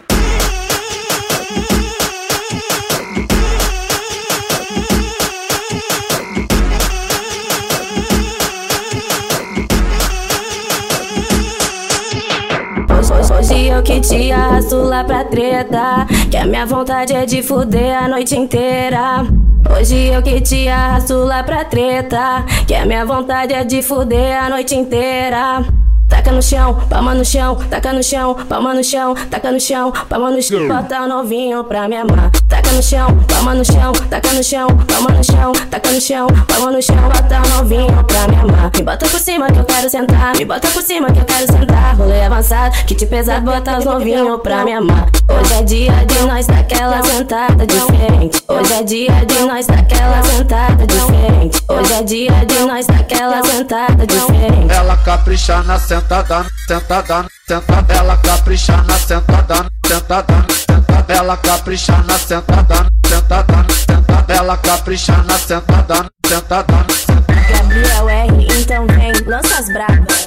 Hoje, 13.46 13.68
eu 13.68 13.84
que 13.84 14.00
te 14.00 14.32
arrasto 14.32 14.76
lá 14.78 15.04
pra 15.04 15.24
treta. 15.24 16.08
Que 16.32 16.38
a 16.38 16.46
minha 16.46 16.66
vontade 16.66 17.14
é 17.14 17.26
de 17.26 17.44
fuder 17.44 17.96
a 17.96 18.08
noite 18.08 18.36
inteira. 18.36 19.24
Hoje 19.70 20.08
eu 20.08 20.22
que 20.22 20.42
te 20.42 20.68
arrasto 20.68 21.14
lá 21.14 21.44
pra 21.44 21.64
treta. 21.64 22.44
Que 22.68 22.74
a 22.74 22.86
minha 22.86 23.06
vontade 23.06 23.54
é 23.54 23.64
de 23.64 23.82
fuder 23.84 24.44
a 24.44 24.50
noite 24.50 24.76
inteira. 24.76 25.64
Taca 26.08 26.32
no 26.32 26.42
chão, 26.42 26.74
palma 26.90 27.14
no 27.14 27.26
chão, 27.26 27.56
taca 27.70 27.92
no 27.92 28.04
chão, 28.04 28.36
palma 28.48 28.74
no 28.74 28.84
chão, 28.84 29.16
taca 29.30 29.52
no 29.52 29.60
chão, 29.60 29.92
palma 30.08 30.30
no 30.32 30.42
chão, 30.42 30.68
bota 30.68 31.02
o 31.02 31.08
novinho 31.08 31.64
pra 31.64 31.88
me 31.88 31.98
amar. 31.98 32.32
Taca 32.48 32.72
no 32.72 32.84
chão, 32.84 33.08
palma 33.28 33.56
no 33.56 33.66
chão, 33.66 33.92
taca 34.10 34.34
no 34.34 34.44
chão, 34.44 34.68
palma 34.88 35.10
no 35.12 35.24
chão, 35.24 35.52
taca 35.70 35.92
no 35.92 36.00
chão, 36.02 36.28
palma 36.48 36.72
no 36.72 36.82
chão, 36.82 36.96
bota 36.96 37.42
o 37.42 37.58
novinho 37.58 38.04
pra 38.04 38.28
me 38.28 38.36
amar. 38.36 38.72
Me 38.76 38.84
bota 38.84 39.08
por 39.08 39.20
cima 39.20 39.48
que 39.52 39.60
eu 39.60 39.66
quero 39.66 39.90
sentar, 39.90 40.36
me 40.38 40.46
bota 40.46 40.68
por 40.68 40.84
cima 40.84 41.12
que 41.12 41.20
eu 41.20 41.26
quero 41.26 41.52
sentar. 41.52 41.96
Rolê 41.96 42.24
avançado, 42.24 42.76
que 42.86 42.94
te 42.94 43.06
pesado, 43.06 43.46
bota 43.46 43.78
os 43.80 43.86
novinhos 43.86 44.42
pra 44.42 44.64
me 44.64 44.74
amar. 44.74 45.10
Hoje 45.28 45.54
é 45.54 45.64
dia 45.64 46.06
de 46.06 46.20
nós 46.28 46.46
daquela 46.46 47.04
sentada 47.04 47.66
diferente. 47.66 48.44
Hoje 48.48 48.74
é 48.74 48.84
dia 48.84 49.26
de 49.26 49.40
nós 49.40 49.66
daquela 49.66 50.24
sentada 50.24 50.86
diferente. 50.86 51.62
Hoje 51.68 51.94
é 51.94 52.04
dia 52.04 52.46
de 52.46 52.60
nós 52.60 52.86
daquela 52.86 53.44
sentada 53.44 54.06
diferente. 54.06 54.74
Ela 54.74 54.98
capricha 54.98 55.64
na 55.64 55.80
sentada, 55.80 55.95
sentada, 55.96 56.46
sentada. 56.68 57.94
Ela 57.94 58.18
capricha 58.18 58.76
na 58.84 58.96
sentada, 58.96 59.66
sentada, 59.88 60.46
sentada. 60.50 61.14
Ela 61.14 61.38
capricha 61.38 61.98
na 62.06 62.18
sentada, 62.18 62.88
sentada, 63.08 63.66
sentada. 63.70 64.34
Ela 64.34 64.58
capricha 64.58 65.18
na 65.24 65.38
sentada, 65.38 66.06
sentada, 66.28 66.86
sentada. 66.98 67.36
Gabriel 67.50 68.10
R, 68.10 68.48
então 68.60 68.86
vem, 68.88 69.14
lança 69.26 69.60
as 69.60 69.68
brabas. 69.72 70.26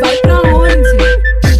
Vai 0.00 0.16
pra 0.22 0.40
onde? 0.54 0.98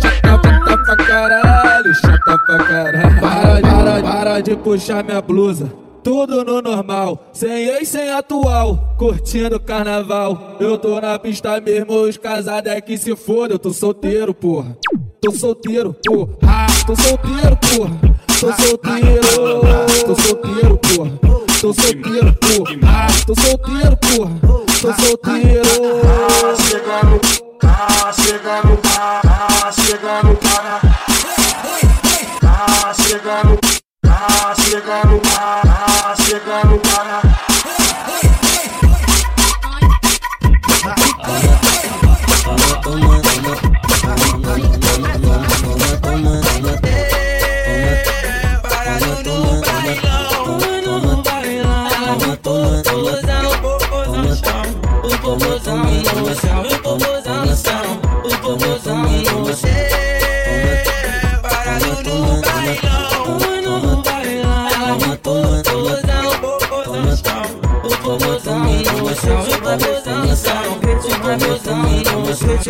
Chata 0.01 0.39
pra 0.39 0.97
caralho, 0.97 1.95
chata 1.95 2.39
pra 2.47 2.59
caralho. 2.59 3.21
Para, 3.21 3.61
para, 3.61 4.03
para 4.03 4.41
de 4.41 4.57
puxar 4.57 5.03
minha 5.03 5.21
blusa. 5.21 5.90
Tudo 6.03 6.43
no 6.45 6.63
normal, 6.63 7.29
sem 7.33 7.69
ex, 7.69 7.89
sem 7.89 8.11
atual, 8.11 8.95
curtindo 8.97 9.61
carnaval. 9.61 10.57
Eu 10.59 10.79
tô 10.79 10.99
na 10.99 11.19
pista 11.19 11.61
mesmo, 11.61 11.93
os 11.93 12.17
casados 12.17 12.73
é 12.73 12.81
que 12.81 12.97
se 12.97 13.15
foda. 13.15 13.55
Eu 13.55 13.59
tô 13.59 13.71
solteiro, 13.71 14.33
porra. 14.33 14.77
Tô 15.21 15.31
solteiro, 15.31 15.95
porra. 16.07 16.35
Tô 16.87 16.97
solteiro, 16.97 17.59
porra. 17.59 18.01
Tô 18.41 18.53
solteiro, 18.53 19.21
tô 20.07 20.15
solteiro, 20.15 20.79
porra. 20.79 21.11
Tô 21.61 21.75
solteiro, 21.75 22.35
porra. 22.35 22.77
Tô 23.27 23.35
solteiro, 23.35 23.97
porra. 23.99 24.41
Tô 24.81 24.93
solteiro. 24.95 25.69
Chegando, 26.67 27.21
tá 27.61 28.13
chegando, 28.15 28.77
tá 28.79 29.73
chegando, 29.73 30.39
para. 30.39 30.81
Tá 32.41 32.95
chegando, 32.95 33.59
tá 34.03 34.55
chegando, 34.55 35.30
you 36.31 36.39
got 36.39 36.71
me. 36.71 36.90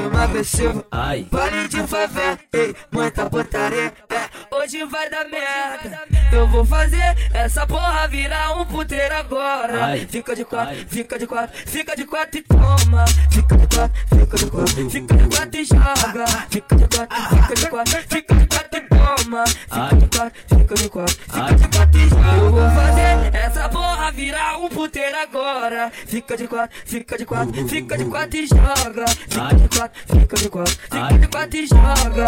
Chegando, 0.01 0.11
para. 0.11 0.87
Ai. 0.91 1.27
Pare 1.31 1.69
de 1.69 1.87
favela, 1.87 2.39
ei, 2.53 2.75
muita 2.91 3.29
putaria. 3.29 3.93
é, 4.09 4.57
Hoje 4.57 4.85
vai 4.85 5.11
dar 5.11 5.25
merda. 5.29 6.03
Eu 6.33 6.47
vou 6.49 6.65
fazer 6.65 7.17
essa 7.33 7.67
porra 7.67 8.07
virar 8.09 8.53
um 8.61 8.65
puteiro 8.65 9.15
agora. 9.15 9.85
Ai. 9.85 10.07
Fica 10.11 10.35
de 10.35 10.45
quatro, 10.45 10.77
fica 10.89 11.19
de 11.19 11.27
quatro, 11.27 11.59
fica 11.67 11.97
de 11.97 12.05
quatro 12.05 12.39
e 12.39 12.43
toma. 12.43 13.05
Fica 13.31 13.57
de 13.57 13.67
quatro, 13.67 14.01
fica 14.09 14.37
de 14.37 14.51
quatro, 14.51 14.91
fica 14.91 15.17
de 15.17 15.37
quatro 15.37 15.61
e 15.61 15.65
joga. 15.65 16.27
Fica 16.51 16.77
de 16.77 16.89
quatro, 16.89 17.17
fica 17.29 17.55
de 17.55 17.67
quatro, 17.67 18.03
fica 18.09 18.35
de 18.35 18.47
quatro 18.47 18.79
e 18.79 18.90
toma. 19.17 19.45
Fica 19.47 19.97
de 19.97 20.09
quatro, 20.09 20.41
fica 20.47 20.75
de 20.75 20.89
quatro, 20.89 21.15
fica 21.15 21.55
de 21.55 21.77
quatro 21.77 22.01
e 22.01 22.09
joga. 22.09 22.37
Eu 22.37 22.51
vou 22.53 22.71
fazer 22.71 23.35
essa 23.35 23.69
porra 23.69 24.13
virar 24.13 24.59
um 24.59 24.69
puteiro 24.69 25.17
agora. 25.19 25.93
Fica 26.07 26.37
de 26.37 26.47
quatro, 26.47 26.77
fica 26.85 27.19
de 27.19 27.25
quatro, 27.25 27.69
fica 27.69 27.99
de 27.99 28.05
quatro 28.05 28.37
e 28.37 28.47
joga. 28.47 29.05
Fica 29.29 29.55
de 29.55 29.69
quatro, 29.69 30.01
fica 30.07 30.37
de 30.37 30.49
quatro, 30.49 30.75
fica 30.75 31.19
de 31.19 31.29
quatro 31.29 31.57
e 31.57 31.67
joga. 31.67 32.25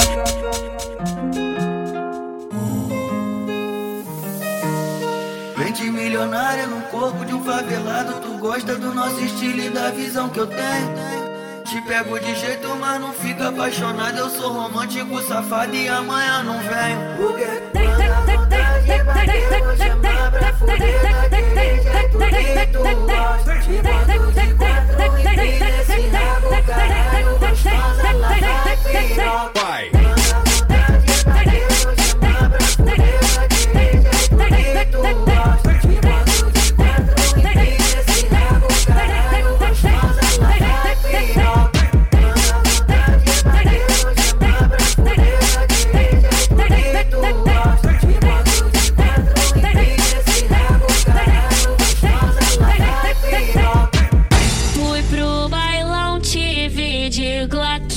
Mente 5.56 5.84
milionária 5.90 6.66
no 6.66 6.82
corpo 6.82 7.24
de 7.24 7.34
um 7.34 7.44
favelado. 7.44 8.20
Tu 8.20 8.38
gosta 8.38 8.74
do 8.74 8.92
nosso 8.92 9.20
estilo 9.20 9.60
e 9.60 9.70
da 9.70 9.90
visão 9.90 10.28
que 10.28 10.40
eu 10.40 10.46
tenho. 10.46 11.31
Te 11.72 11.80
pego 11.80 12.20
de 12.20 12.34
jeito, 12.34 12.68
mas 12.76 13.00
não 13.00 13.14
fica 13.14 13.48
apaixonado. 13.48 14.18
Eu 14.18 14.28
sou 14.28 14.52
romântico, 14.52 15.22
safado 15.22 15.74
e 15.74 15.88
amanhã 15.88 16.42
não 16.42 16.58
venho. 16.58 17.62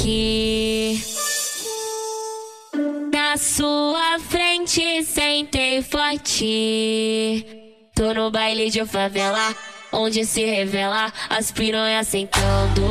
Glock. 0.06 1.02
Na 3.12 3.38
sua 3.38 4.20
frente 4.20 5.04
sentei 5.04 5.82
forte. 5.82 7.46
Tô 7.96 8.14
no 8.14 8.30
baile 8.30 8.70
de 8.70 8.86
favela, 8.86 9.56
onde 9.92 10.26
se 10.26 10.46
revela 10.46 11.12
as 11.30 11.52
piranhas 11.52 12.08
sentando. 12.08 12.86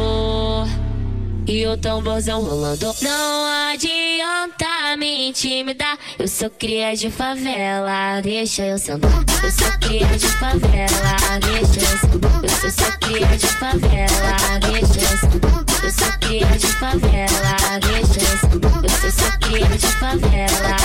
E 1.47 1.67
o 1.67 1.77
tamborzão 1.77 2.43
rolando. 2.43 2.93
Não 3.03 3.71
adianta 3.71 4.97
me 4.97 5.29
intimidar. 5.29 5.99
Eu 6.19 6.27
sou 6.27 6.51
cria 6.51 6.97
de 6.97 7.11
favela, 7.11 8.21
deixa 8.23 8.65
eu 8.65 8.79
sentar. 8.79 9.11
Eu 9.43 9.51
sou 9.51 9.71
cria 9.79 10.07
de 10.07 10.27
favela, 10.27 11.39
deixa 11.41 11.81
eu 11.81 11.99
sentar. 11.99 12.43
Eu 12.43 12.49
sou, 12.49 12.71
sou 12.71 12.93
cria 12.99 13.37
de 13.37 13.47
favela, 13.47 14.59
deixa 14.61 15.01
eu 15.01 15.19
sentar. 15.19 15.74
Sou 15.99 16.13
cria 16.21 16.47
de 16.59 16.67
favela, 16.67 17.79
deixa 17.81 18.21
eu 18.21 18.39
sou, 19.13 19.39
cria 19.41 19.67
de 19.67 19.87
favela, 19.87 20.77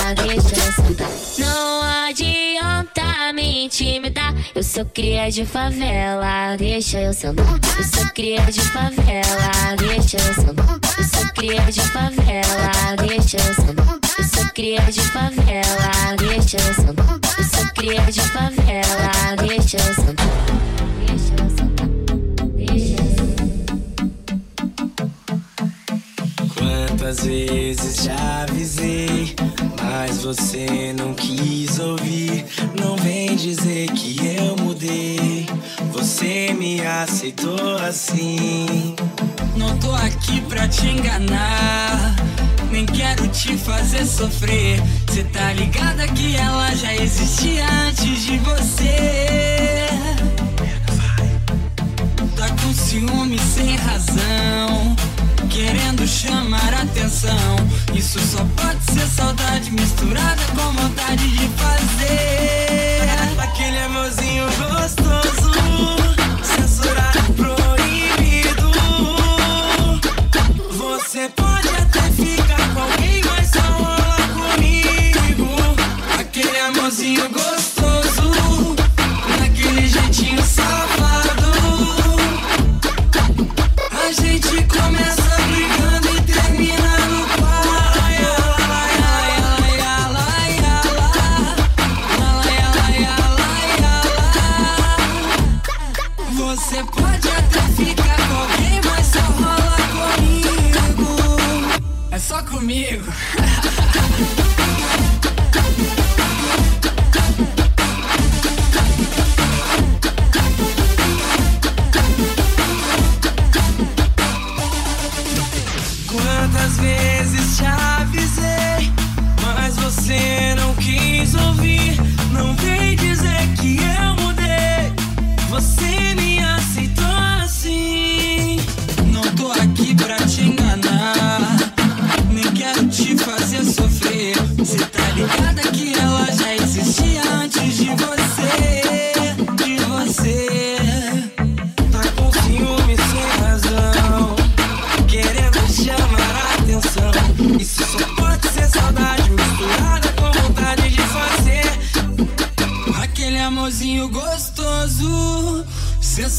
sentar. 0.72 1.10
Não 1.38 1.82
adianta 2.08 3.34
me 3.34 3.66
intimidar. 3.66 4.34
Eu 4.56 4.64
sou 4.64 4.86
cria 4.86 5.30
de 5.30 5.46
favela, 5.46 6.56
deixa 6.58 7.00
eu 7.00 7.14
sentar. 7.14 7.46
Eu 7.78 7.84
sou 7.84 8.06
cria 8.14 8.42
de 8.46 8.62
favela, 8.62 9.76
deixa 9.78 10.18
eu 10.18 10.34
sentar. 10.34 10.80
Eu 10.98 11.04
sou 11.04 11.34
cria 11.34 11.62
de 11.72 11.82
favela, 11.82 12.96
deixa 13.08 13.38
eu 13.38 13.54
sentar. 13.56 14.00
Eu 14.18 14.24
sou 14.26 14.50
cria 14.54 14.82
de 14.82 15.02
favela, 15.02 16.16
deixa 16.18 16.58
eu 16.58 16.74
sentar. 16.74 17.20
Eu 17.38 17.44
sou 17.44 17.68
cria 17.74 18.02
de 18.12 18.22
favela. 18.22 19.36
Deixa 19.48 19.78
eu 19.78 19.94
sentar. 19.96 21.09
Quantas 27.10 27.26
vezes 27.26 28.04
já 28.04 28.44
avisei, 28.44 29.36
mas 29.82 30.22
você 30.22 30.94
não 30.96 31.16
quis 31.16 31.80
ouvir. 31.80 32.46
Não 32.80 32.96
vem 32.98 33.36
dizer 33.36 33.90
que 33.94 34.16
eu 34.38 34.56
mudei, 34.64 35.48
você 35.92 36.54
me 36.54 36.86
aceitou 36.86 37.78
assim. 37.78 38.96
Não 39.56 39.76
tô 39.80 39.92
aqui 39.92 40.40
pra 40.42 40.68
te 40.68 40.86
enganar, 40.86 42.16
nem 42.72 42.86
quero 42.86 43.28
te 43.30 43.58
fazer 43.58 44.06
sofrer. 44.06 44.80
Cê 45.12 45.24
tá 45.24 45.52
ligada 45.54 46.08
que 46.10 46.36
ela 46.36 46.76
já 46.76 46.94
existia 46.94 47.66
antes 47.88 48.24
de 48.24 48.38
você. 48.38 49.88
Tá 52.38 52.50
com 52.50 52.72
ciúme 52.72 53.40
sem 53.40 53.76
razão. 53.78 55.09
Querendo 55.50 56.08
chamar 56.08 56.74
atenção. 56.74 57.56
Isso 57.94 58.20
só 58.20 58.46
pode 58.56 58.84
ser 58.94 59.08
saudade 59.08 59.72
misturada 59.72 60.42
com 60.56 60.72
vontade 60.74 61.28
de 61.28 61.48
fazer. 61.58 63.10
Aquele 63.40 63.80
amorzinho 63.80 64.46
gostoso, 64.46 66.09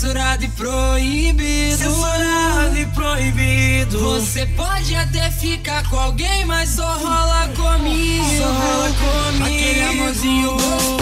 Censurado 0.00 0.42
e 0.42 0.48
proibido. 0.48 1.76
Censurado 1.76 2.78
e 2.78 2.86
proibido. 2.86 3.98
Você 3.98 4.46
pode 4.46 4.94
até 4.94 5.30
ficar 5.30 5.86
com 5.90 5.98
alguém, 5.98 6.46
mas 6.46 6.70
só 6.70 6.96
rola 6.96 7.48
comigo. 7.48 8.24
Só 8.38 8.50
rola 8.50 8.90
comigo. 8.94 9.44
Aquele 9.44 9.82
amorzinho 9.82 10.52
gostoso. 10.52 10.99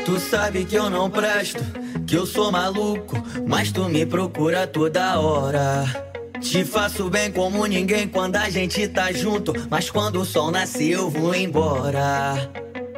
Tu 0.06 0.20
sabe 0.20 0.66
que 0.66 0.76
eu 0.76 0.90
não 0.90 1.10
presto, 1.10 1.64
que 2.08 2.16
eu 2.16 2.26
sou 2.26 2.52
maluco, 2.52 3.16
mas 3.48 3.72
tu 3.72 3.88
me 3.88 4.06
procura 4.06 4.66
toda 4.68 5.20
hora. 5.20 5.86
Te 6.42 6.66
faço 6.66 7.10
bem 7.10 7.32
como 7.32 7.66
ninguém 7.66 8.08
quando 8.08 8.36
a 8.36 8.50
gente 8.50 8.88
tá 8.88 9.12
junto, 9.12 9.54
mas 9.70 9.90
quando 9.90 10.22
o 10.22 10.26
sol 10.26 10.52
nasce 10.52 10.90
eu 10.90 11.10
vou 11.10 11.34
embora. 11.34 12.52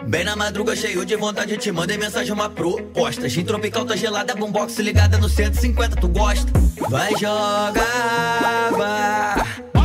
Bem 0.07 0.23
na 0.23 0.35
madruga, 0.35 0.75
cheio 0.75 1.03
de 1.03 1.15
vontade, 1.15 1.57
te 1.57 1.71
mandei 1.71 1.97
mensagem, 1.97 2.31
uma 2.31 2.47
proposta. 2.47 3.27
Gin 3.27 3.43
tropical 3.43 3.85
tá 3.85 3.95
gelada, 3.95 4.35
boombox 4.35 4.77
ligada 4.77 5.17
no 5.17 5.27
150, 5.27 5.95
tu 5.95 6.07
gosta? 6.07 6.51
Vai 6.89 7.11
jogar, 7.13 8.71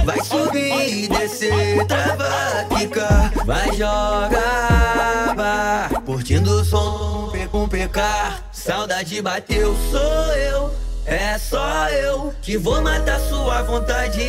vai, 0.04 0.20
subir 0.22 1.04
e 1.04 1.08
descer, 1.08 1.86
trava, 1.86 2.28
quica. 2.76 3.32
Vai 3.46 3.72
jogar, 3.72 5.34
vai, 5.34 6.02
curtindo 6.04 6.50
o 6.50 6.64
som 6.64 7.32
com 7.50 7.66
PK. 7.66 8.00
Saudade 8.52 9.22
bateu, 9.22 9.74
sou 9.90 10.34
eu. 10.34 10.70
É 11.06 11.38
só 11.38 11.88
eu 11.88 12.32
que 12.42 12.58
vou 12.58 12.80
matar 12.82 13.18
sua 13.20 13.62
vontade. 13.62 14.22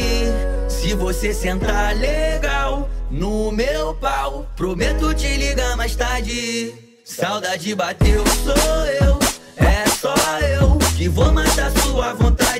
Se 0.69 0.93
você 0.93 1.33
sentar 1.33 1.95
legal 1.95 2.89
no 3.11 3.51
meu 3.51 3.93
pau, 3.95 4.47
prometo 4.55 5.13
te 5.13 5.27
ligar 5.37 5.75
mais 5.75 5.95
tarde. 5.95 6.73
Saudade 7.03 7.75
bateu, 7.75 8.23
sou 8.43 8.85
eu. 8.85 9.19
É 9.57 9.85
só 9.89 10.15
eu 10.39 10.77
que 10.97 11.09
vou 11.09 11.31
matar 11.31 11.71
sua 11.81 12.13
vontade. 12.13 12.50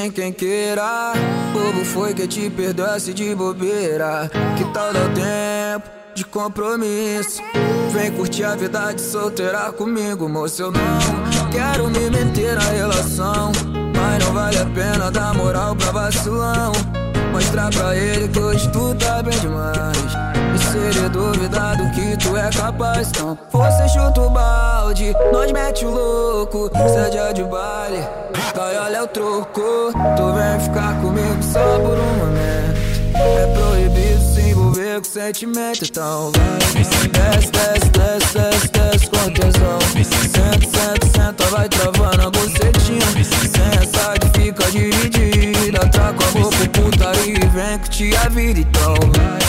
Tem 0.00 0.10
quem 0.10 0.32
queira. 0.32 1.12
Bobo 1.52 1.84
foi 1.84 2.14
que 2.14 2.26
te 2.26 2.48
perdoasse 2.48 3.12
de 3.12 3.34
bobeira. 3.34 4.30
Que 4.56 4.64
tal 4.72 4.92
dar 4.92 5.12
tempo 5.12 5.90
de 6.14 6.24
compromisso? 6.24 7.42
Vem 7.90 8.10
curtir 8.12 8.44
a 8.44 8.56
vida 8.56 8.92
de 8.92 9.02
solteira 9.02 9.70
comigo, 9.72 10.26
moço. 10.28 10.62
Eu 10.62 10.72
não 10.72 11.50
quero 11.50 11.88
me 11.88 12.08
meter 12.08 12.54
na 12.54 12.64
relação. 12.70 13.52
Mas 13.94 14.24
não 14.24 14.32
vale 14.32 14.58
a 14.58 14.66
pena 14.66 15.10
dar 15.10 15.34
moral 15.34 15.76
pra 15.76 15.90
vacilão. 15.90 16.72
Mostrar 17.32 17.70
pra 17.70 17.94
ele 17.94 18.28
que 18.28 18.38
hoje 18.38 18.70
tu 18.72 18.94
tá 18.94 19.22
bem 19.22 19.38
demais. 19.38 20.30
E 20.54 20.58
se 20.58 20.78
ele 20.78 21.08
duvidar 21.10 21.76
do 21.76 21.90
que 21.90 22.16
tu 22.16 22.36
é 22.36 22.50
capaz, 22.50 23.08
então 23.08 23.38
você 23.52 23.88
chuta 23.88 24.20
o 24.20 24.30
balde, 24.30 25.14
nós 25.32 25.52
mete 25.52 25.84
o 25.84 25.90
louco. 25.90 26.70
Cê 26.74 27.18
é 27.18 27.32
de 27.32 27.44
baile, 27.44 27.98
gaiola 28.54 28.96
é 28.96 29.02
o 29.02 29.06
troco. 29.06 29.92
Tu 30.16 30.32
vem 30.32 30.60
ficar 30.60 31.00
comigo 31.00 31.42
só 31.42 31.78
por 31.78 31.98
um 31.98 32.12
momento. 32.18 32.80
É 33.14 33.46
proibido 33.54 34.34
se 34.34 34.40
envolver 34.50 35.00
com 35.00 35.04
sentimento, 35.04 35.84
então 35.84 36.32
vai. 36.32 36.58
Desce, 36.58 37.08
desce, 37.08 37.90
desce, 37.90 38.30
desce, 38.30 38.68
desce 38.68 39.06
com 39.10 39.30
tesão. 39.32 39.78
Senta, 39.92 40.66
senta, 40.66 41.06
senta, 41.06 41.44
vai 41.46 41.68
travando 41.68 42.22
a 42.22 42.30
bucetinha. 42.30 43.00
Sem 43.24 43.82
essa 43.82 44.14
que 44.18 44.40
fica 44.40 44.70
dividida. 44.70 45.80
Traca 45.88 46.24
a 46.24 46.30
boca, 46.30 46.68
putaria 46.72 47.36
e 47.36 47.48
vem 47.48 47.78
que 47.78 47.90
te 47.90 48.16
a 48.16 48.28
vida, 48.28 48.60
então 48.60 48.94
vai. 49.16 49.39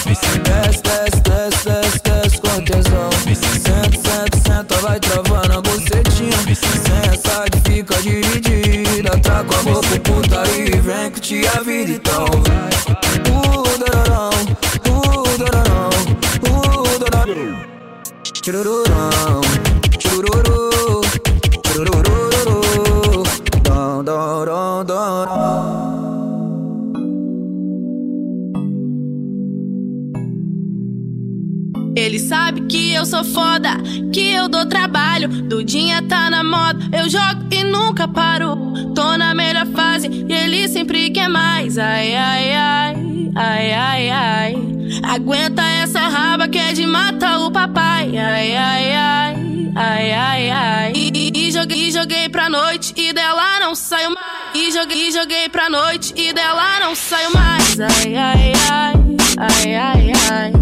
Tô 38.95 39.17
na 39.17 39.34
melhor 39.34 39.65
fase 39.67 40.08
e 40.08 40.34
ele 40.34 40.67
sempre 40.67 41.10
quer 41.12 41.30
mais. 41.30 41.78
Ai, 41.78 42.13
ai, 42.15 42.54
ai, 42.54 42.95
ai, 43.36 43.71
ai, 43.74 44.10
ai. 44.10 44.56
Aguenta 45.04 45.62
essa 45.82 46.00
raba 46.02 46.47
que 46.47 46.58
é 46.58 46.74
de 46.74 46.86
matar 46.86 47.39
o 47.39 47.52
papai. 47.52 48.17
Ai, 48.17 48.56
ai, 48.56 48.95
ai, 48.95 49.71
ai, 49.76 50.12
ai, 50.12 50.50
ai. 50.50 50.93
E, 50.95 51.10
e- 51.13 51.47
e 51.47 51.52
joguei, 51.52 51.88
e 51.88 51.91
joguei 51.91 52.28
pra 52.30 52.50
noite 52.50 52.93
e 52.97 53.13
dela 53.13 53.60
não 53.62 53.74
saiu 53.76 54.10
mais. 54.10 54.26
E 54.54 54.71
joguei, 54.71 55.08
e 55.08 55.12
joguei 55.12 55.50
pra 55.50 55.69
noite 55.69 56.13
e 56.17 56.34
dela 56.34 56.80
não 56.82 56.93
saiu 56.93 57.32
mais. 57.34 57.80
Ai, 57.80 58.15
ai, 58.15 58.54
ai, 58.69 58.93
ai, 59.38 59.76
ai, 59.76 60.12
ai. 60.32 60.61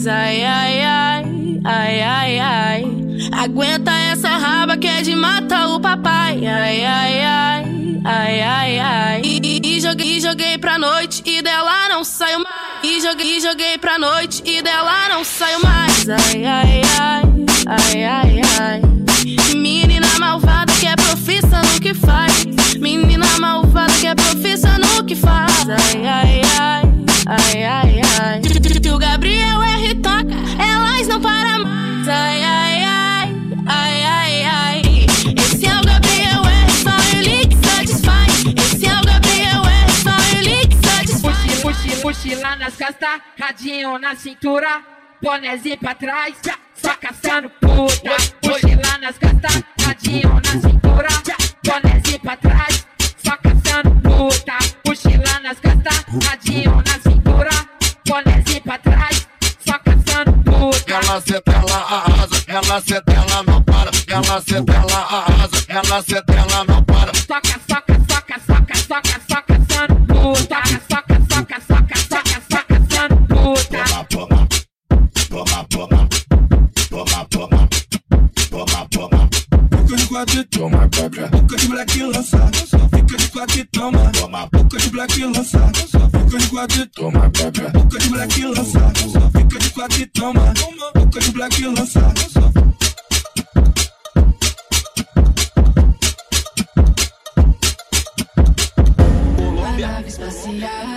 Mais. 0.00 0.06
Ai, 0.06 0.42
ai, 0.44 0.82
ai, 0.84 1.60
ai, 1.64 2.00
ai, 2.02 2.38
ai. 2.38 2.84
Aguenta 3.32 3.90
essa 4.12 4.28
raba 4.28 4.76
que 4.76 4.86
é 4.86 5.02
de 5.02 5.14
matar 5.14 5.68
o 5.68 5.80
papai. 5.80 6.46
Ai, 6.46 6.84
ai, 6.84 7.24
ai, 7.24 8.00
ai, 8.04 8.40
ai, 8.40 8.78
ai. 8.78 9.22
E, 9.24 9.38
e- 9.42 9.76
e 9.76 9.80
joguei, 9.80 10.16
e 10.16 10.20
joguei 10.20 10.58
pra 10.58 10.78
noite 10.78 11.22
e 11.26 11.42
dela 11.42 11.88
não 11.88 12.04
saiu 12.04 12.38
mais. 12.38 12.54
E 12.82 13.00
joguei, 13.00 13.36
e 13.36 13.40
joguei 13.40 13.78
pra 13.78 13.98
noite 13.98 14.42
e 14.44 14.62
dela 14.62 15.08
não 15.10 15.24
saiu 15.24 15.60
mais. 15.62 16.08
Ai, 16.08 16.44
ai, 16.46 16.82
ai, 16.98 17.22
ai, 17.66 18.04
ai, 18.04 18.40
ai. 18.60 18.99
Mochila 42.10 42.56
nas 42.56 42.74
costas, 42.74 43.20
radinho 43.38 43.96
na 44.00 44.16
cintura, 44.16 44.82
bonézinho 45.22 45.78
pra 45.78 45.94
trás, 45.94 46.34
só 46.74 46.92
caçando 46.96 47.48
puta. 47.50 48.16
Mochila 48.44 48.98
nas 48.98 49.16
costas, 49.16 49.62
radinho 49.80 50.34
na 50.34 50.60
cintura, 50.60 51.08
bonézinho 51.64 52.20
pra 52.20 52.36
trás, 52.36 52.86
só 53.24 53.36
caçando 53.36 53.90
puta. 54.00 54.58
Mochila 54.84 55.40
nas 55.40 55.60
costas, 55.60 56.04
radinho 56.28 56.82
na 56.84 57.10
cintura, 57.10 57.50
bonézinho 58.04 58.62
pra 58.62 58.78
trás, 58.78 59.28
só 59.64 59.78
caçando 59.78 60.32
puta. 60.42 60.92
ela 62.48 62.80
senta, 62.80 63.12
ela 63.12 63.42
não 63.44 63.62
para, 63.62 63.90
ela 64.08 64.42
senta, 64.42 64.72
ela 64.72 64.98
arrasa, 64.98 65.64
ela 65.68 66.02
senta, 66.02 66.32
ela 66.32 66.64
não 66.64 66.82
para. 66.82 66.89
E 80.20 80.44
toma, 80.44 80.86
bebê. 80.88 81.26
Boca 81.28 81.56
de 81.56 81.68
black 81.68 82.02
lança. 82.02 82.50
Fica 82.94 83.16
de 83.16 83.28
quatro 83.28 83.64
toma. 83.72 84.12
Toma. 84.12 84.46
Boca 84.52 84.76
de 84.76 84.90
black 84.90 85.24
lança. 85.24 85.58
Fica 85.72 86.38
de 86.38 86.48
quatro 86.48 86.86
toma, 86.88 87.30
bebê. 87.30 87.70
Boca 87.70 87.98
de 87.98 88.08
black 88.10 88.44
lança. 88.44 88.92
Fica 89.32 89.58
de 89.58 89.70
quatro 89.70 90.06
toma. 90.08 90.54
Boca 90.94 91.20
de 91.20 91.30
black 91.30 91.66
lança. 91.66 92.00
Nave 99.78 100.08
espacial. 100.08 100.89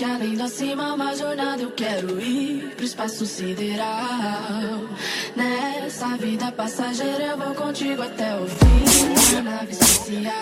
Que 0.00 0.04
além 0.06 0.34
da 0.34 0.48
cima, 0.48 0.94
uma 0.94 1.14
jornada 1.14 1.60
eu 1.60 1.70
quero 1.72 2.18
ir 2.22 2.72
pro 2.74 2.86
espaço 2.86 3.26
sideral. 3.26 4.88
Nessa 5.36 6.16
vida 6.16 6.50
passageira, 6.52 7.22
eu 7.22 7.36
vou 7.36 7.54
contigo 7.54 8.00
até 8.00 8.34
o 8.34 8.46
fim. 8.46 9.34
Uma 9.34 9.42
nave 9.42 9.72
espacial. 9.72 10.32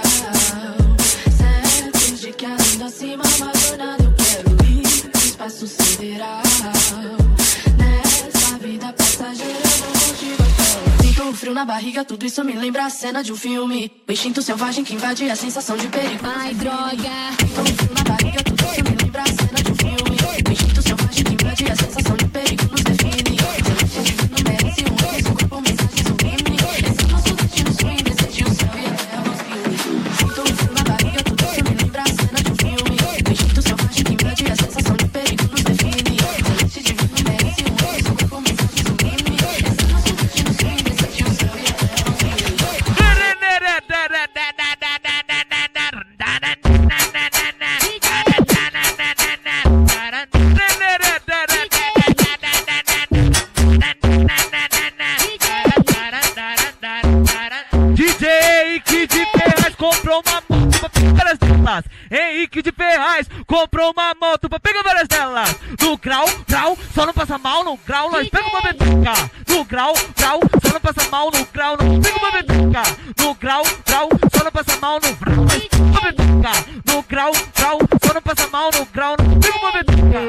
Certos 1.36 2.20
de 2.20 2.32
que 2.34 2.46
além 2.46 2.78
da 2.78 2.88
cima, 2.88 3.24
uma 3.36 3.52
jornada 3.52 4.04
eu 4.04 4.14
quero 4.14 4.48
ir 4.70 5.08
pro 5.10 5.20
espaço 5.24 5.66
sideral. 5.66 6.42
Nessa 7.76 8.58
vida 8.58 8.92
passageira, 8.92 9.58
eu 9.58 9.78
vou 9.82 9.92
contigo 10.06 10.42
até 10.44 10.62
o 10.78 11.02
fim. 11.02 11.08
Sinto 11.08 11.30
o 11.30 11.32
frio 11.32 11.52
na 11.52 11.64
barriga, 11.64 12.04
tudo 12.04 12.24
isso 12.24 12.44
me 12.44 12.52
lembra 12.52 12.86
a 12.86 12.90
cena 12.90 13.24
de 13.24 13.32
um 13.32 13.36
filme. 13.36 13.90
O 14.06 14.12
instinto 14.12 14.40
selvagem 14.40 14.84
que 14.84 14.94
invade 14.94 15.28
a 15.28 15.34
sensação 15.34 15.76
de 15.76 15.88
perigo. 15.88 16.24
Ai, 16.24 16.54
droga. 16.54 17.10
Sinto 17.40 17.60
o 17.60 17.74
frio 17.74 17.90
na 17.96 18.04
barriga, 18.04 18.47
delas. 61.78 61.84
Henrique 62.10 62.62
de 62.62 62.72
Ferraz 62.72 63.28
comprou 63.46 63.92
uma 63.92 64.14
moto 64.20 64.48
pra 64.48 64.60
pegar 64.60 64.82
várias 64.82 65.08
delas. 65.08 65.54
No 65.80 65.96
grau, 65.96 66.26
grau, 66.46 66.76
só 66.94 67.06
não 67.06 67.12
passa 67.12 67.38
mal 67.38 67.64
no 67.64 67.76
grau, 67.78 68.10
nós 68.10 68.28
pega 68.28 68.48
uma 68.48 68.60
bebeca. 68.60 69.30
No 69.48 69.64
grau, 69.64 69.94
grau, 70.16 70.40
só 70.62 70.72
não 70.72 70.80
passa 70.80 71.10
mal 71.10 71.30
no 71.30 71.44
grau, 71.46 71.76
nós 71.80 71.98
pega 71.98 72.18
uma 72.18 72.30
bebeca. 72.32 72.82
No 73.18 73.34
grau, 73.34 73.62
grau, 73.86 74.08
só 74.34 74.44
não 74.44 74.52
passa 74.52 74.76
mal 74.80 75.00
no 75.00 75.14
grau, 75.14 75.36
nós 75.36 75.64
pega 75.64 75.82
uma 75.82 76.00
bebeca. 76.00 76.52
No 76.86 77.02
grau, 77.02 77.32
grau, 77.56 77.78
só 78.04 78.14
não 78.14 78.22
passa 78.22 78.48
mal 78.48 78.70
no 78.72 78.86
grau, 78.86 79.16
nós 79.18 79.38
pega 79.44 79.58
uma 79.58 79.72
bebeca. 79.72 80.20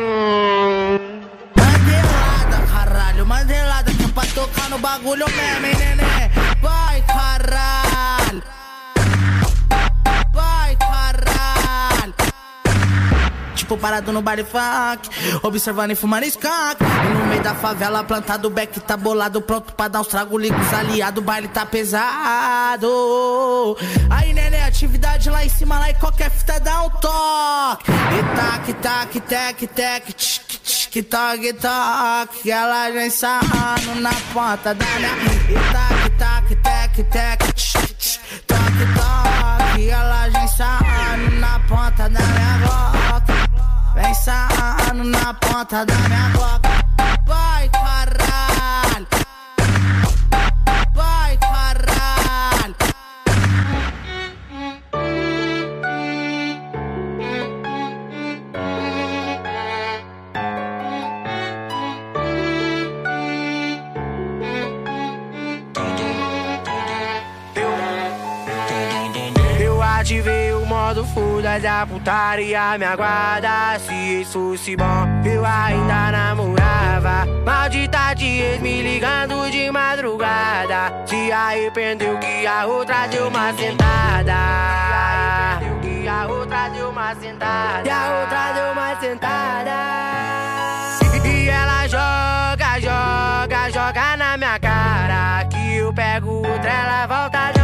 Mandelada, 1.55 2.67
caralho, 2.71 3.25
mandelada 3.25 3.93
que 3.93 4.03
é 4.03 4.07
pra 4.07 4.25
tocar 4.27 4.69
no 4.69 4.79
bagulho 4.79 5.25
mesmo, 5.29 5.65
hein, 5.65 5.75
nenê? 5.77 5.88
Tipo 13.69 13.81
parado 13.81 14.11
no 14.11 14.19
baile 14.19 14.43
funk, 14.43 15.07
observando 15.43 15.91
e 15.91 15.95
fumando 15.95 16.25
skunk. 16.25 16.81
E 16.81 17.13
no 17.13 17.27
meio 17.27 17.43
da 17.43 17.53
favela, 17.53 18.03
plantado 18.03 18.49
beck 18.49 18.79
tá 18.79 18.97
bolado, 18.97 19.43
pronto 19.43 19.75
pra 19.75 19.87
dar 19.87 20.01
uns 20.01 20.07
trago, 20.07 20.39
liga 20.39 20.59
os 20.59 20.73
aliados, 20.73 21.21
o 21.21 21.23
baile 21.23 21.47
tá 21.49 21.67
pesado. 21.67 22.87
Aí, 24.09 24.33
nenê, 24.33 24.61
atividade 24.61 25.29
lá 25.29 25.45
em 25.45 25.49
cima, 25.49 25.77
lá 25.77 25.91
e 25.91 25.93
qualquer 25.93 26.31
fita 26.31 26.59
dá 26.59 26.81
um 26.81 26.89
toque. 26.89 27.91
E 27.91 28.23
tac, 28.35 28.73
tac, 28.73 29.19
tec, 29.19 29.67
tec, 29.67 30.13
tch, 30.13 30.39
tch, 30.63 31.03
toque, 31.03 31.53
toque. 31.53 32.49
Ela 32.49 32.89
vem 32.89 33.11
sarrando 33.11 34.01
na 34.01 34.13
ponta 34.33 34.73
da 34.73 34.83
minha. 34.83 35.11
E 35.47 35.53
tac, 35.71 36.09
tac, 36.17 36.55
tec, 36.55 37.03
tec, 37.11 37.39
toque, 38.47 38.85
toque. 38.95 39.89
Ela 39.91 40.27
vem 40.29 40.47
sarrando 40.47 41.35
na 41.35 41.59
ponta 41.59 42.09
da 42.09 42.19
minha 42.19 42.67
boca. 42.67 42.98
Vem 44.01 44.13
sarrando 44.13 45.03
na 45.03 45.33
ponta 45.33 45.85
da 45.85 45.93
minha 45.93 46.29
boca. 46.29 47.38
Full 71.49 71.59
da 71.61 71.85
putaria 71.85 72.77
me 72.77 72.85
aguarda. 72.85 73.79
Se 73.79 74.21
isso 74.21 74.51
fosse 74.51 74.75
bom, 74.75 75.07
eu 75.25 75.43
ainda 75.45 76.11
namorava. 76.11 77.25
Maldita 77.45 78.13
de 78.13 78.59
me 78.61 78.81
ligando 78.81 79.49
de 79.49 79.71
madrugada. 79.71 80.93
Se 81.05 81.31
arrependeu 81.31 82.17
que 82.19 82.45
a 82.45 82.65
outra 82.65 83.07
deu 83.07 83.27
uma 83.27 83.53
sentada. 83.53 84.33
Se 85.59 85.67
arrependeu 85.67 85.79
que 85.81 86.07
a 86.07 86.27
outra 86.27 86.69
deu 86.69 86.89
uma 86.89 87.15
sentada. 87.15 87.87
E 87.87 87.89
a 87.89 88.19
outra 88.19 88.51
deu 88.53 88.71
uma 88.71 88.99
sentada. 88.99 89.79
E 91.25 91.49
ela 91.49 91.87
joga, 91.87 92.79
joga, 92.79 93.71
joga 93.71 94.17
na 94.17 94.37
minha 94.37 94.59
cara. 94.59 95.45
Que 95.45 95.77
eu 95.77 95.93
pego 95.93 96.47
outra, 96.47 96.69
ela 96.69 97.07
volta, 97.07 97.51
deu 97.53 97.58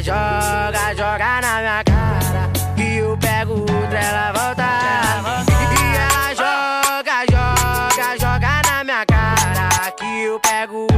joga, 0.00 0.40
joga, 0.40 0.94
joga 0.94 1.40
na 1.40 1.58
minha 1.58 1.84
cara. 1.84 2.50
Que 2.76 2.96
eu 2.96 3.16
pego 3.18 3.52
outra, 3.60 3.98
ela 3.98 4.32
volta. 4.32 4.64
E 5.72 5.96
ela 5.96 6.34
joga, 6.34 7.26
joga, 7.30 8.18
joga 8.18 8.62
na 8.68 8.84
minha 8.84 9.04
cara. 9.04 9.90
Que 9.92 10.22
eu 10.22 10.40
pego 10.40 10.76
outra, 10.82 10.91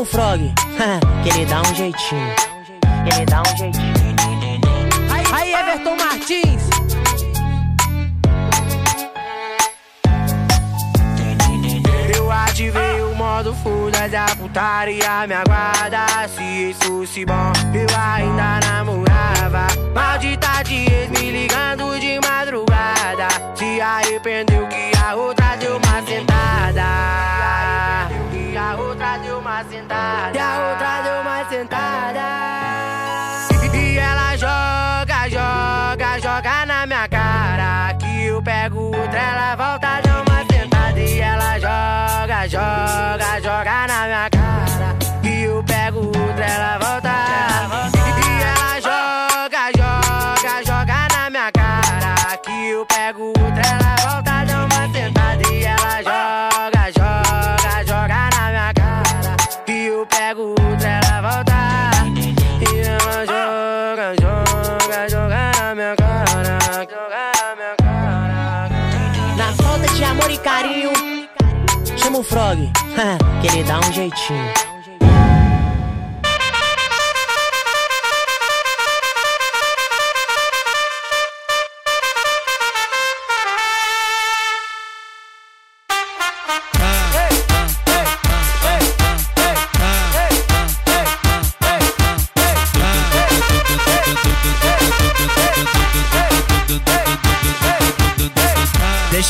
o 0.00 0.04
Frog, 0.04 0.40
que 1.22 1.28
ele 1.28 1.44
dá 1.44 1.60
um 1.60 1.74
jeitinho. 1.74 2.34
Ele 3.12 3.26
dá 3.26 3.42
um 3.42 3.56
jeitinho. 3.56 3.94
Aí, 5.30 5.52
Everton 5.52 5.96
Martins. 5.96 6.62
Eu 12.16 12.32
ativei 12.32 13.02
o 13.02 13.14
modo 13.14 13.52
full 13.56 13.90
da 13.90 14.26
putaria 14.36 15.26
me 15.26 15.34
aguarda 15.34 16.06
Se 16.34 16.70
isso 16.70 16.80
fosse 16.82 17.24
bom, 17.26 17.52
eu 17.74 17.86
ainda 17.96 18.58
namorava 18.66 19.66
Maldita 19.94 20.62
de 20.64 21.08
me 21.10 21.30
ligando 21.30 22.00
de 22.00 22.18
madrugada. 22.26 23.28
Se 23.54 23.80
arrependeu 23.80 24.66
que 24.68 24.90
a 24.98 25.14
outra 25.14 25.56
deu 25.56 25.76
uma 25.76 26.02
sentada 26.06 27.00
outra 28.76 29.18
deu 29.18 29.38
uma 29.38 29.64
sentada. 29.64 30.36
E 30.36 30.40
a 30.40 30.70
outra 30.70 31.02
deu 31.02 31.20
uma 31.20 31.48
sentada. 31.48 32.20
E 33.72 33.98
ela 33.98 34.36
joga, 34.36 35.28
joga, 35.28 36.20
joga 36.20 36.66
na 36.66 36.86
minha 36.86 37.08
cara. 37.08 37.94
Que 37.94 38.26
eu 38.26 38.42
pego 38.42 38.78
outra, 38.96 39.18
ela 39.18 39.56
volta, 39.56 40.00
de 40.00 40.10
uma 40.10 40.44
sentada. 40.50 41.00
E 41.00 41.20
ela 41.20 41.58
joga, 41.58 42.48
joga, 42.48 43.40
joga 43.40 43.86
na 43.86 44.04
minha 44.06 44.30
cara. 44.30 44.96
Que 45.22 45.42
eu 45.42 45.62
pego 45.64 45.98
outra, 46.06 46.44
ela 46.44 46.78
volta. 46.78 46.99
Frog, 72.22 72.70
que 73.40 73.46
ele 73.48 73.64
dá 73.64 73.78
um 73.78 73.92
jeitinho. 73.92 74.69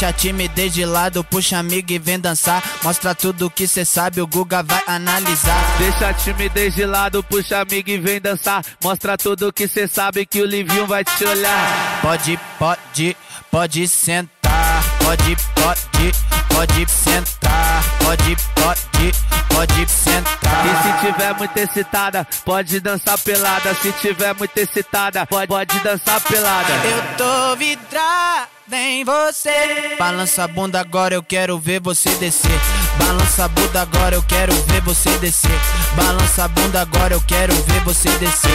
Deixa 0.00 0.08
a 0.08 0.12
timidez 0.14 0.72
de 0.72 0.86
lado, 0.86 1.22
puxa 1.22 1.58
amigo 1.58 1.92
e 1.92 1.98
vem 1.98 2.18
dançar. 2.18 2.62
Mostra 2.82 3.14
tudo 3.14 3.50
que 3.50 3.66
cê 3.66 3.84
sabe, 3.84 4.22
o 4.22 4.26
Guga 4.26 4.62
vai 4.62 4.82
analisar. 4.86 5.76
Deixa 5.76 6.08
a 6.08 6.14
timidez 6.14 6.74
de 6.74 6.86
lado, 6.86 7.22
puxa 7.22 7.60
amigo 7.60 7.90
e 7.90 7.98
vem 7.98 8.18
dançar. 8.18 8.64
Mostra 8.82 9.18
tudo 9.18 9.52
que 9.52 9.68
cê 9.68 9.86
sabe 9.86 10.24
que 10.24 10.40
o 10.40 10.46
Livinho 10.46 10.86
vai 10.86 11.04
te 11.04 11.22
olhar. 11.22 12.00
Pode, 12.00 12.40
pode, 12.58 13.14
pode 13.50 13.86
sentar. 13.86 14.82
Pode, 15.04 15.36
pode, 15.54 16.12
pode 16.48 16.90
sentar. 16.90 17.39
Pode, 18.10 18.36
pode, 18.56 19.12
pode 19.50 19.88
sentar. 19.88 20.66
E 20.66 20.82
se 20.82 21.06
tiver 21.06 21.32
muito 21.32 21.56
excitada, 21.56 22.26
pode 22.44 22.80
dançar 22.80 23.16
pelada. 23.18 23.72
Se 23.74 23.92
tiver 23.92 24.34
muito 24.34 24.58
excitada, 24.58 25.24
pode, 25.26 25.46
pode 25.46 25.78
dançar 25.78 26.20
pelada. 26.22 26.72
Eu 26.72 27.16
tô 27.16 27.54
vidrada 27.54 28.48
em 28.72 29.04
você. 29.04 29.94
Balança 29.96 30.42
a 30.42 30.48
bunda 30.48 30.80
agora, 30.80 31.14
eu 31.14 31.22
quero 31.22 31.56
ver 31.60 31.80
você 31.80 32.10
descer. 32.16 32.60
Balança 32.98 33.44
a 33.44 33.48
bunda 33.48 33.82
agora, 33.82 34.16
eu 34.16 34.24
quero 34.24 34.54
ver 34.54 34.80
você 34.80 35.10
descer. 35.18 35.60
Balança 35.94 36.46
a 36.46 36.48
bunda 36.48 36.80
agora, 36.80 37.14
eu 37.14 37.20
quero 37.20 37.54
ver 37.54 37.80
você 37.84 38.08
descer. 38.18 38.50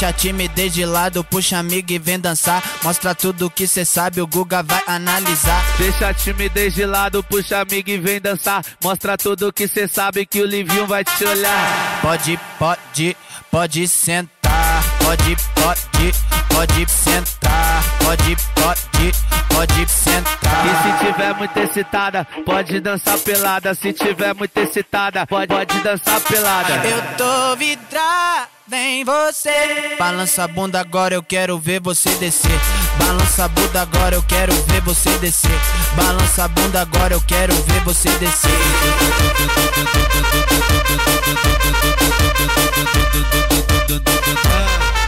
Deixa 0.00 0.16
a 0.16 0.18
timidez 0.18 0.72
de 0.72 0.86
lado, 0.86 1.22
puxa 1.22 1.58
amigo 1.58 1.92
e 1.92 1.98
vem 1.98 2.18
dançar. 2.18 2.62
Mostra 2.82 3.14
tudo 3.14 3.50
que 3.50 3.66
cê 3.66 3.84
sabe, 3.84 4.22
o 4.22 4.26
Guga 4.26 4.62
vai 4.62 4.82
analisar. 4.86 5.62
Deixa 5.76 6.08
a 6.08 6.14
timidez 6.14 6.72
de 6.72 6.86
lado, 6.86 7.22
puxa 7.22 7.60
amigo 7.60 7.90
e 7.90 7.98
vem 7.98 8.18
dançar. 8.18 8.64
Mostra 8.82 9.18
tudo 9.18 9.52
que 9.52 9.68
cê 9.68 9.86
sabe 9.86 10.24
que 10.24 10.40
o 10.40 10.46
Livinho 10.46 10.86
vai 10.86 11.04
te 11.04 11.22
olhar. 11.22 12.00
Pode, 12.00 12.40
pode, 12.58 13.14
pode 13.50 13.86
sentar. 13.86 14.82
Pode, 15.04 15.36
pode, 15.54 16.12
pode 16.48 16.90
sentar 16.90 17.99
pode, 18.10 18.36
pode, 18.54 19.12
pode 19.48 19.88
sentar. 19.88 20.38
E 20.66 20.70
se 20.82 21.06
tiver 21.06 21.34
muito 21.34 21.56
excitada, 21.58 22.26
pode 22.44 22.80
dançar 22.80 23.18
pelada. 23.18 23.74
Se 23.74 23.92
tiver 23.92 24.34
muito 24.34 24.56
excitada, 24.58 25.24
pode, 25.26 25.46
pode 25.46 25.80
dançar 25.80 26.20
pelada. 26.20 26.74
Eu 26.86 27.16
tô 27.16 27.56
vidrada 27.56 28.48
em 28.72 29.04
você. 29.04 29.96
Balança 29.96 30.44
a 30.44 30.48
bunda 30.48 30.80
agora, 30.80 31.14
eu 31.14 31.22
quero 31.22 31.56
ver 31.58 31.80
você 31.80 32.10
descer. 32.16 32.60
Balança 32.98 33.44
a 33.44 33.48
bunda 33.48 33.82
agora, 33.82 34.16
eu 34.16 34.22
quero 34.24 34.52
ver 34.52 34.80
você 34.80 35.10
descer. 35.18 35.60
Balança 35.94 36.44
a 36.44 36.48
bunda 36.48 36.80
agora, 36.80 37.14
eu 37.14 37.20
quero 37.20 37.54
ver 37.54 37.80
você 37.84 38.10
descer. 38.18 38.50
Ah. 44.46 44.99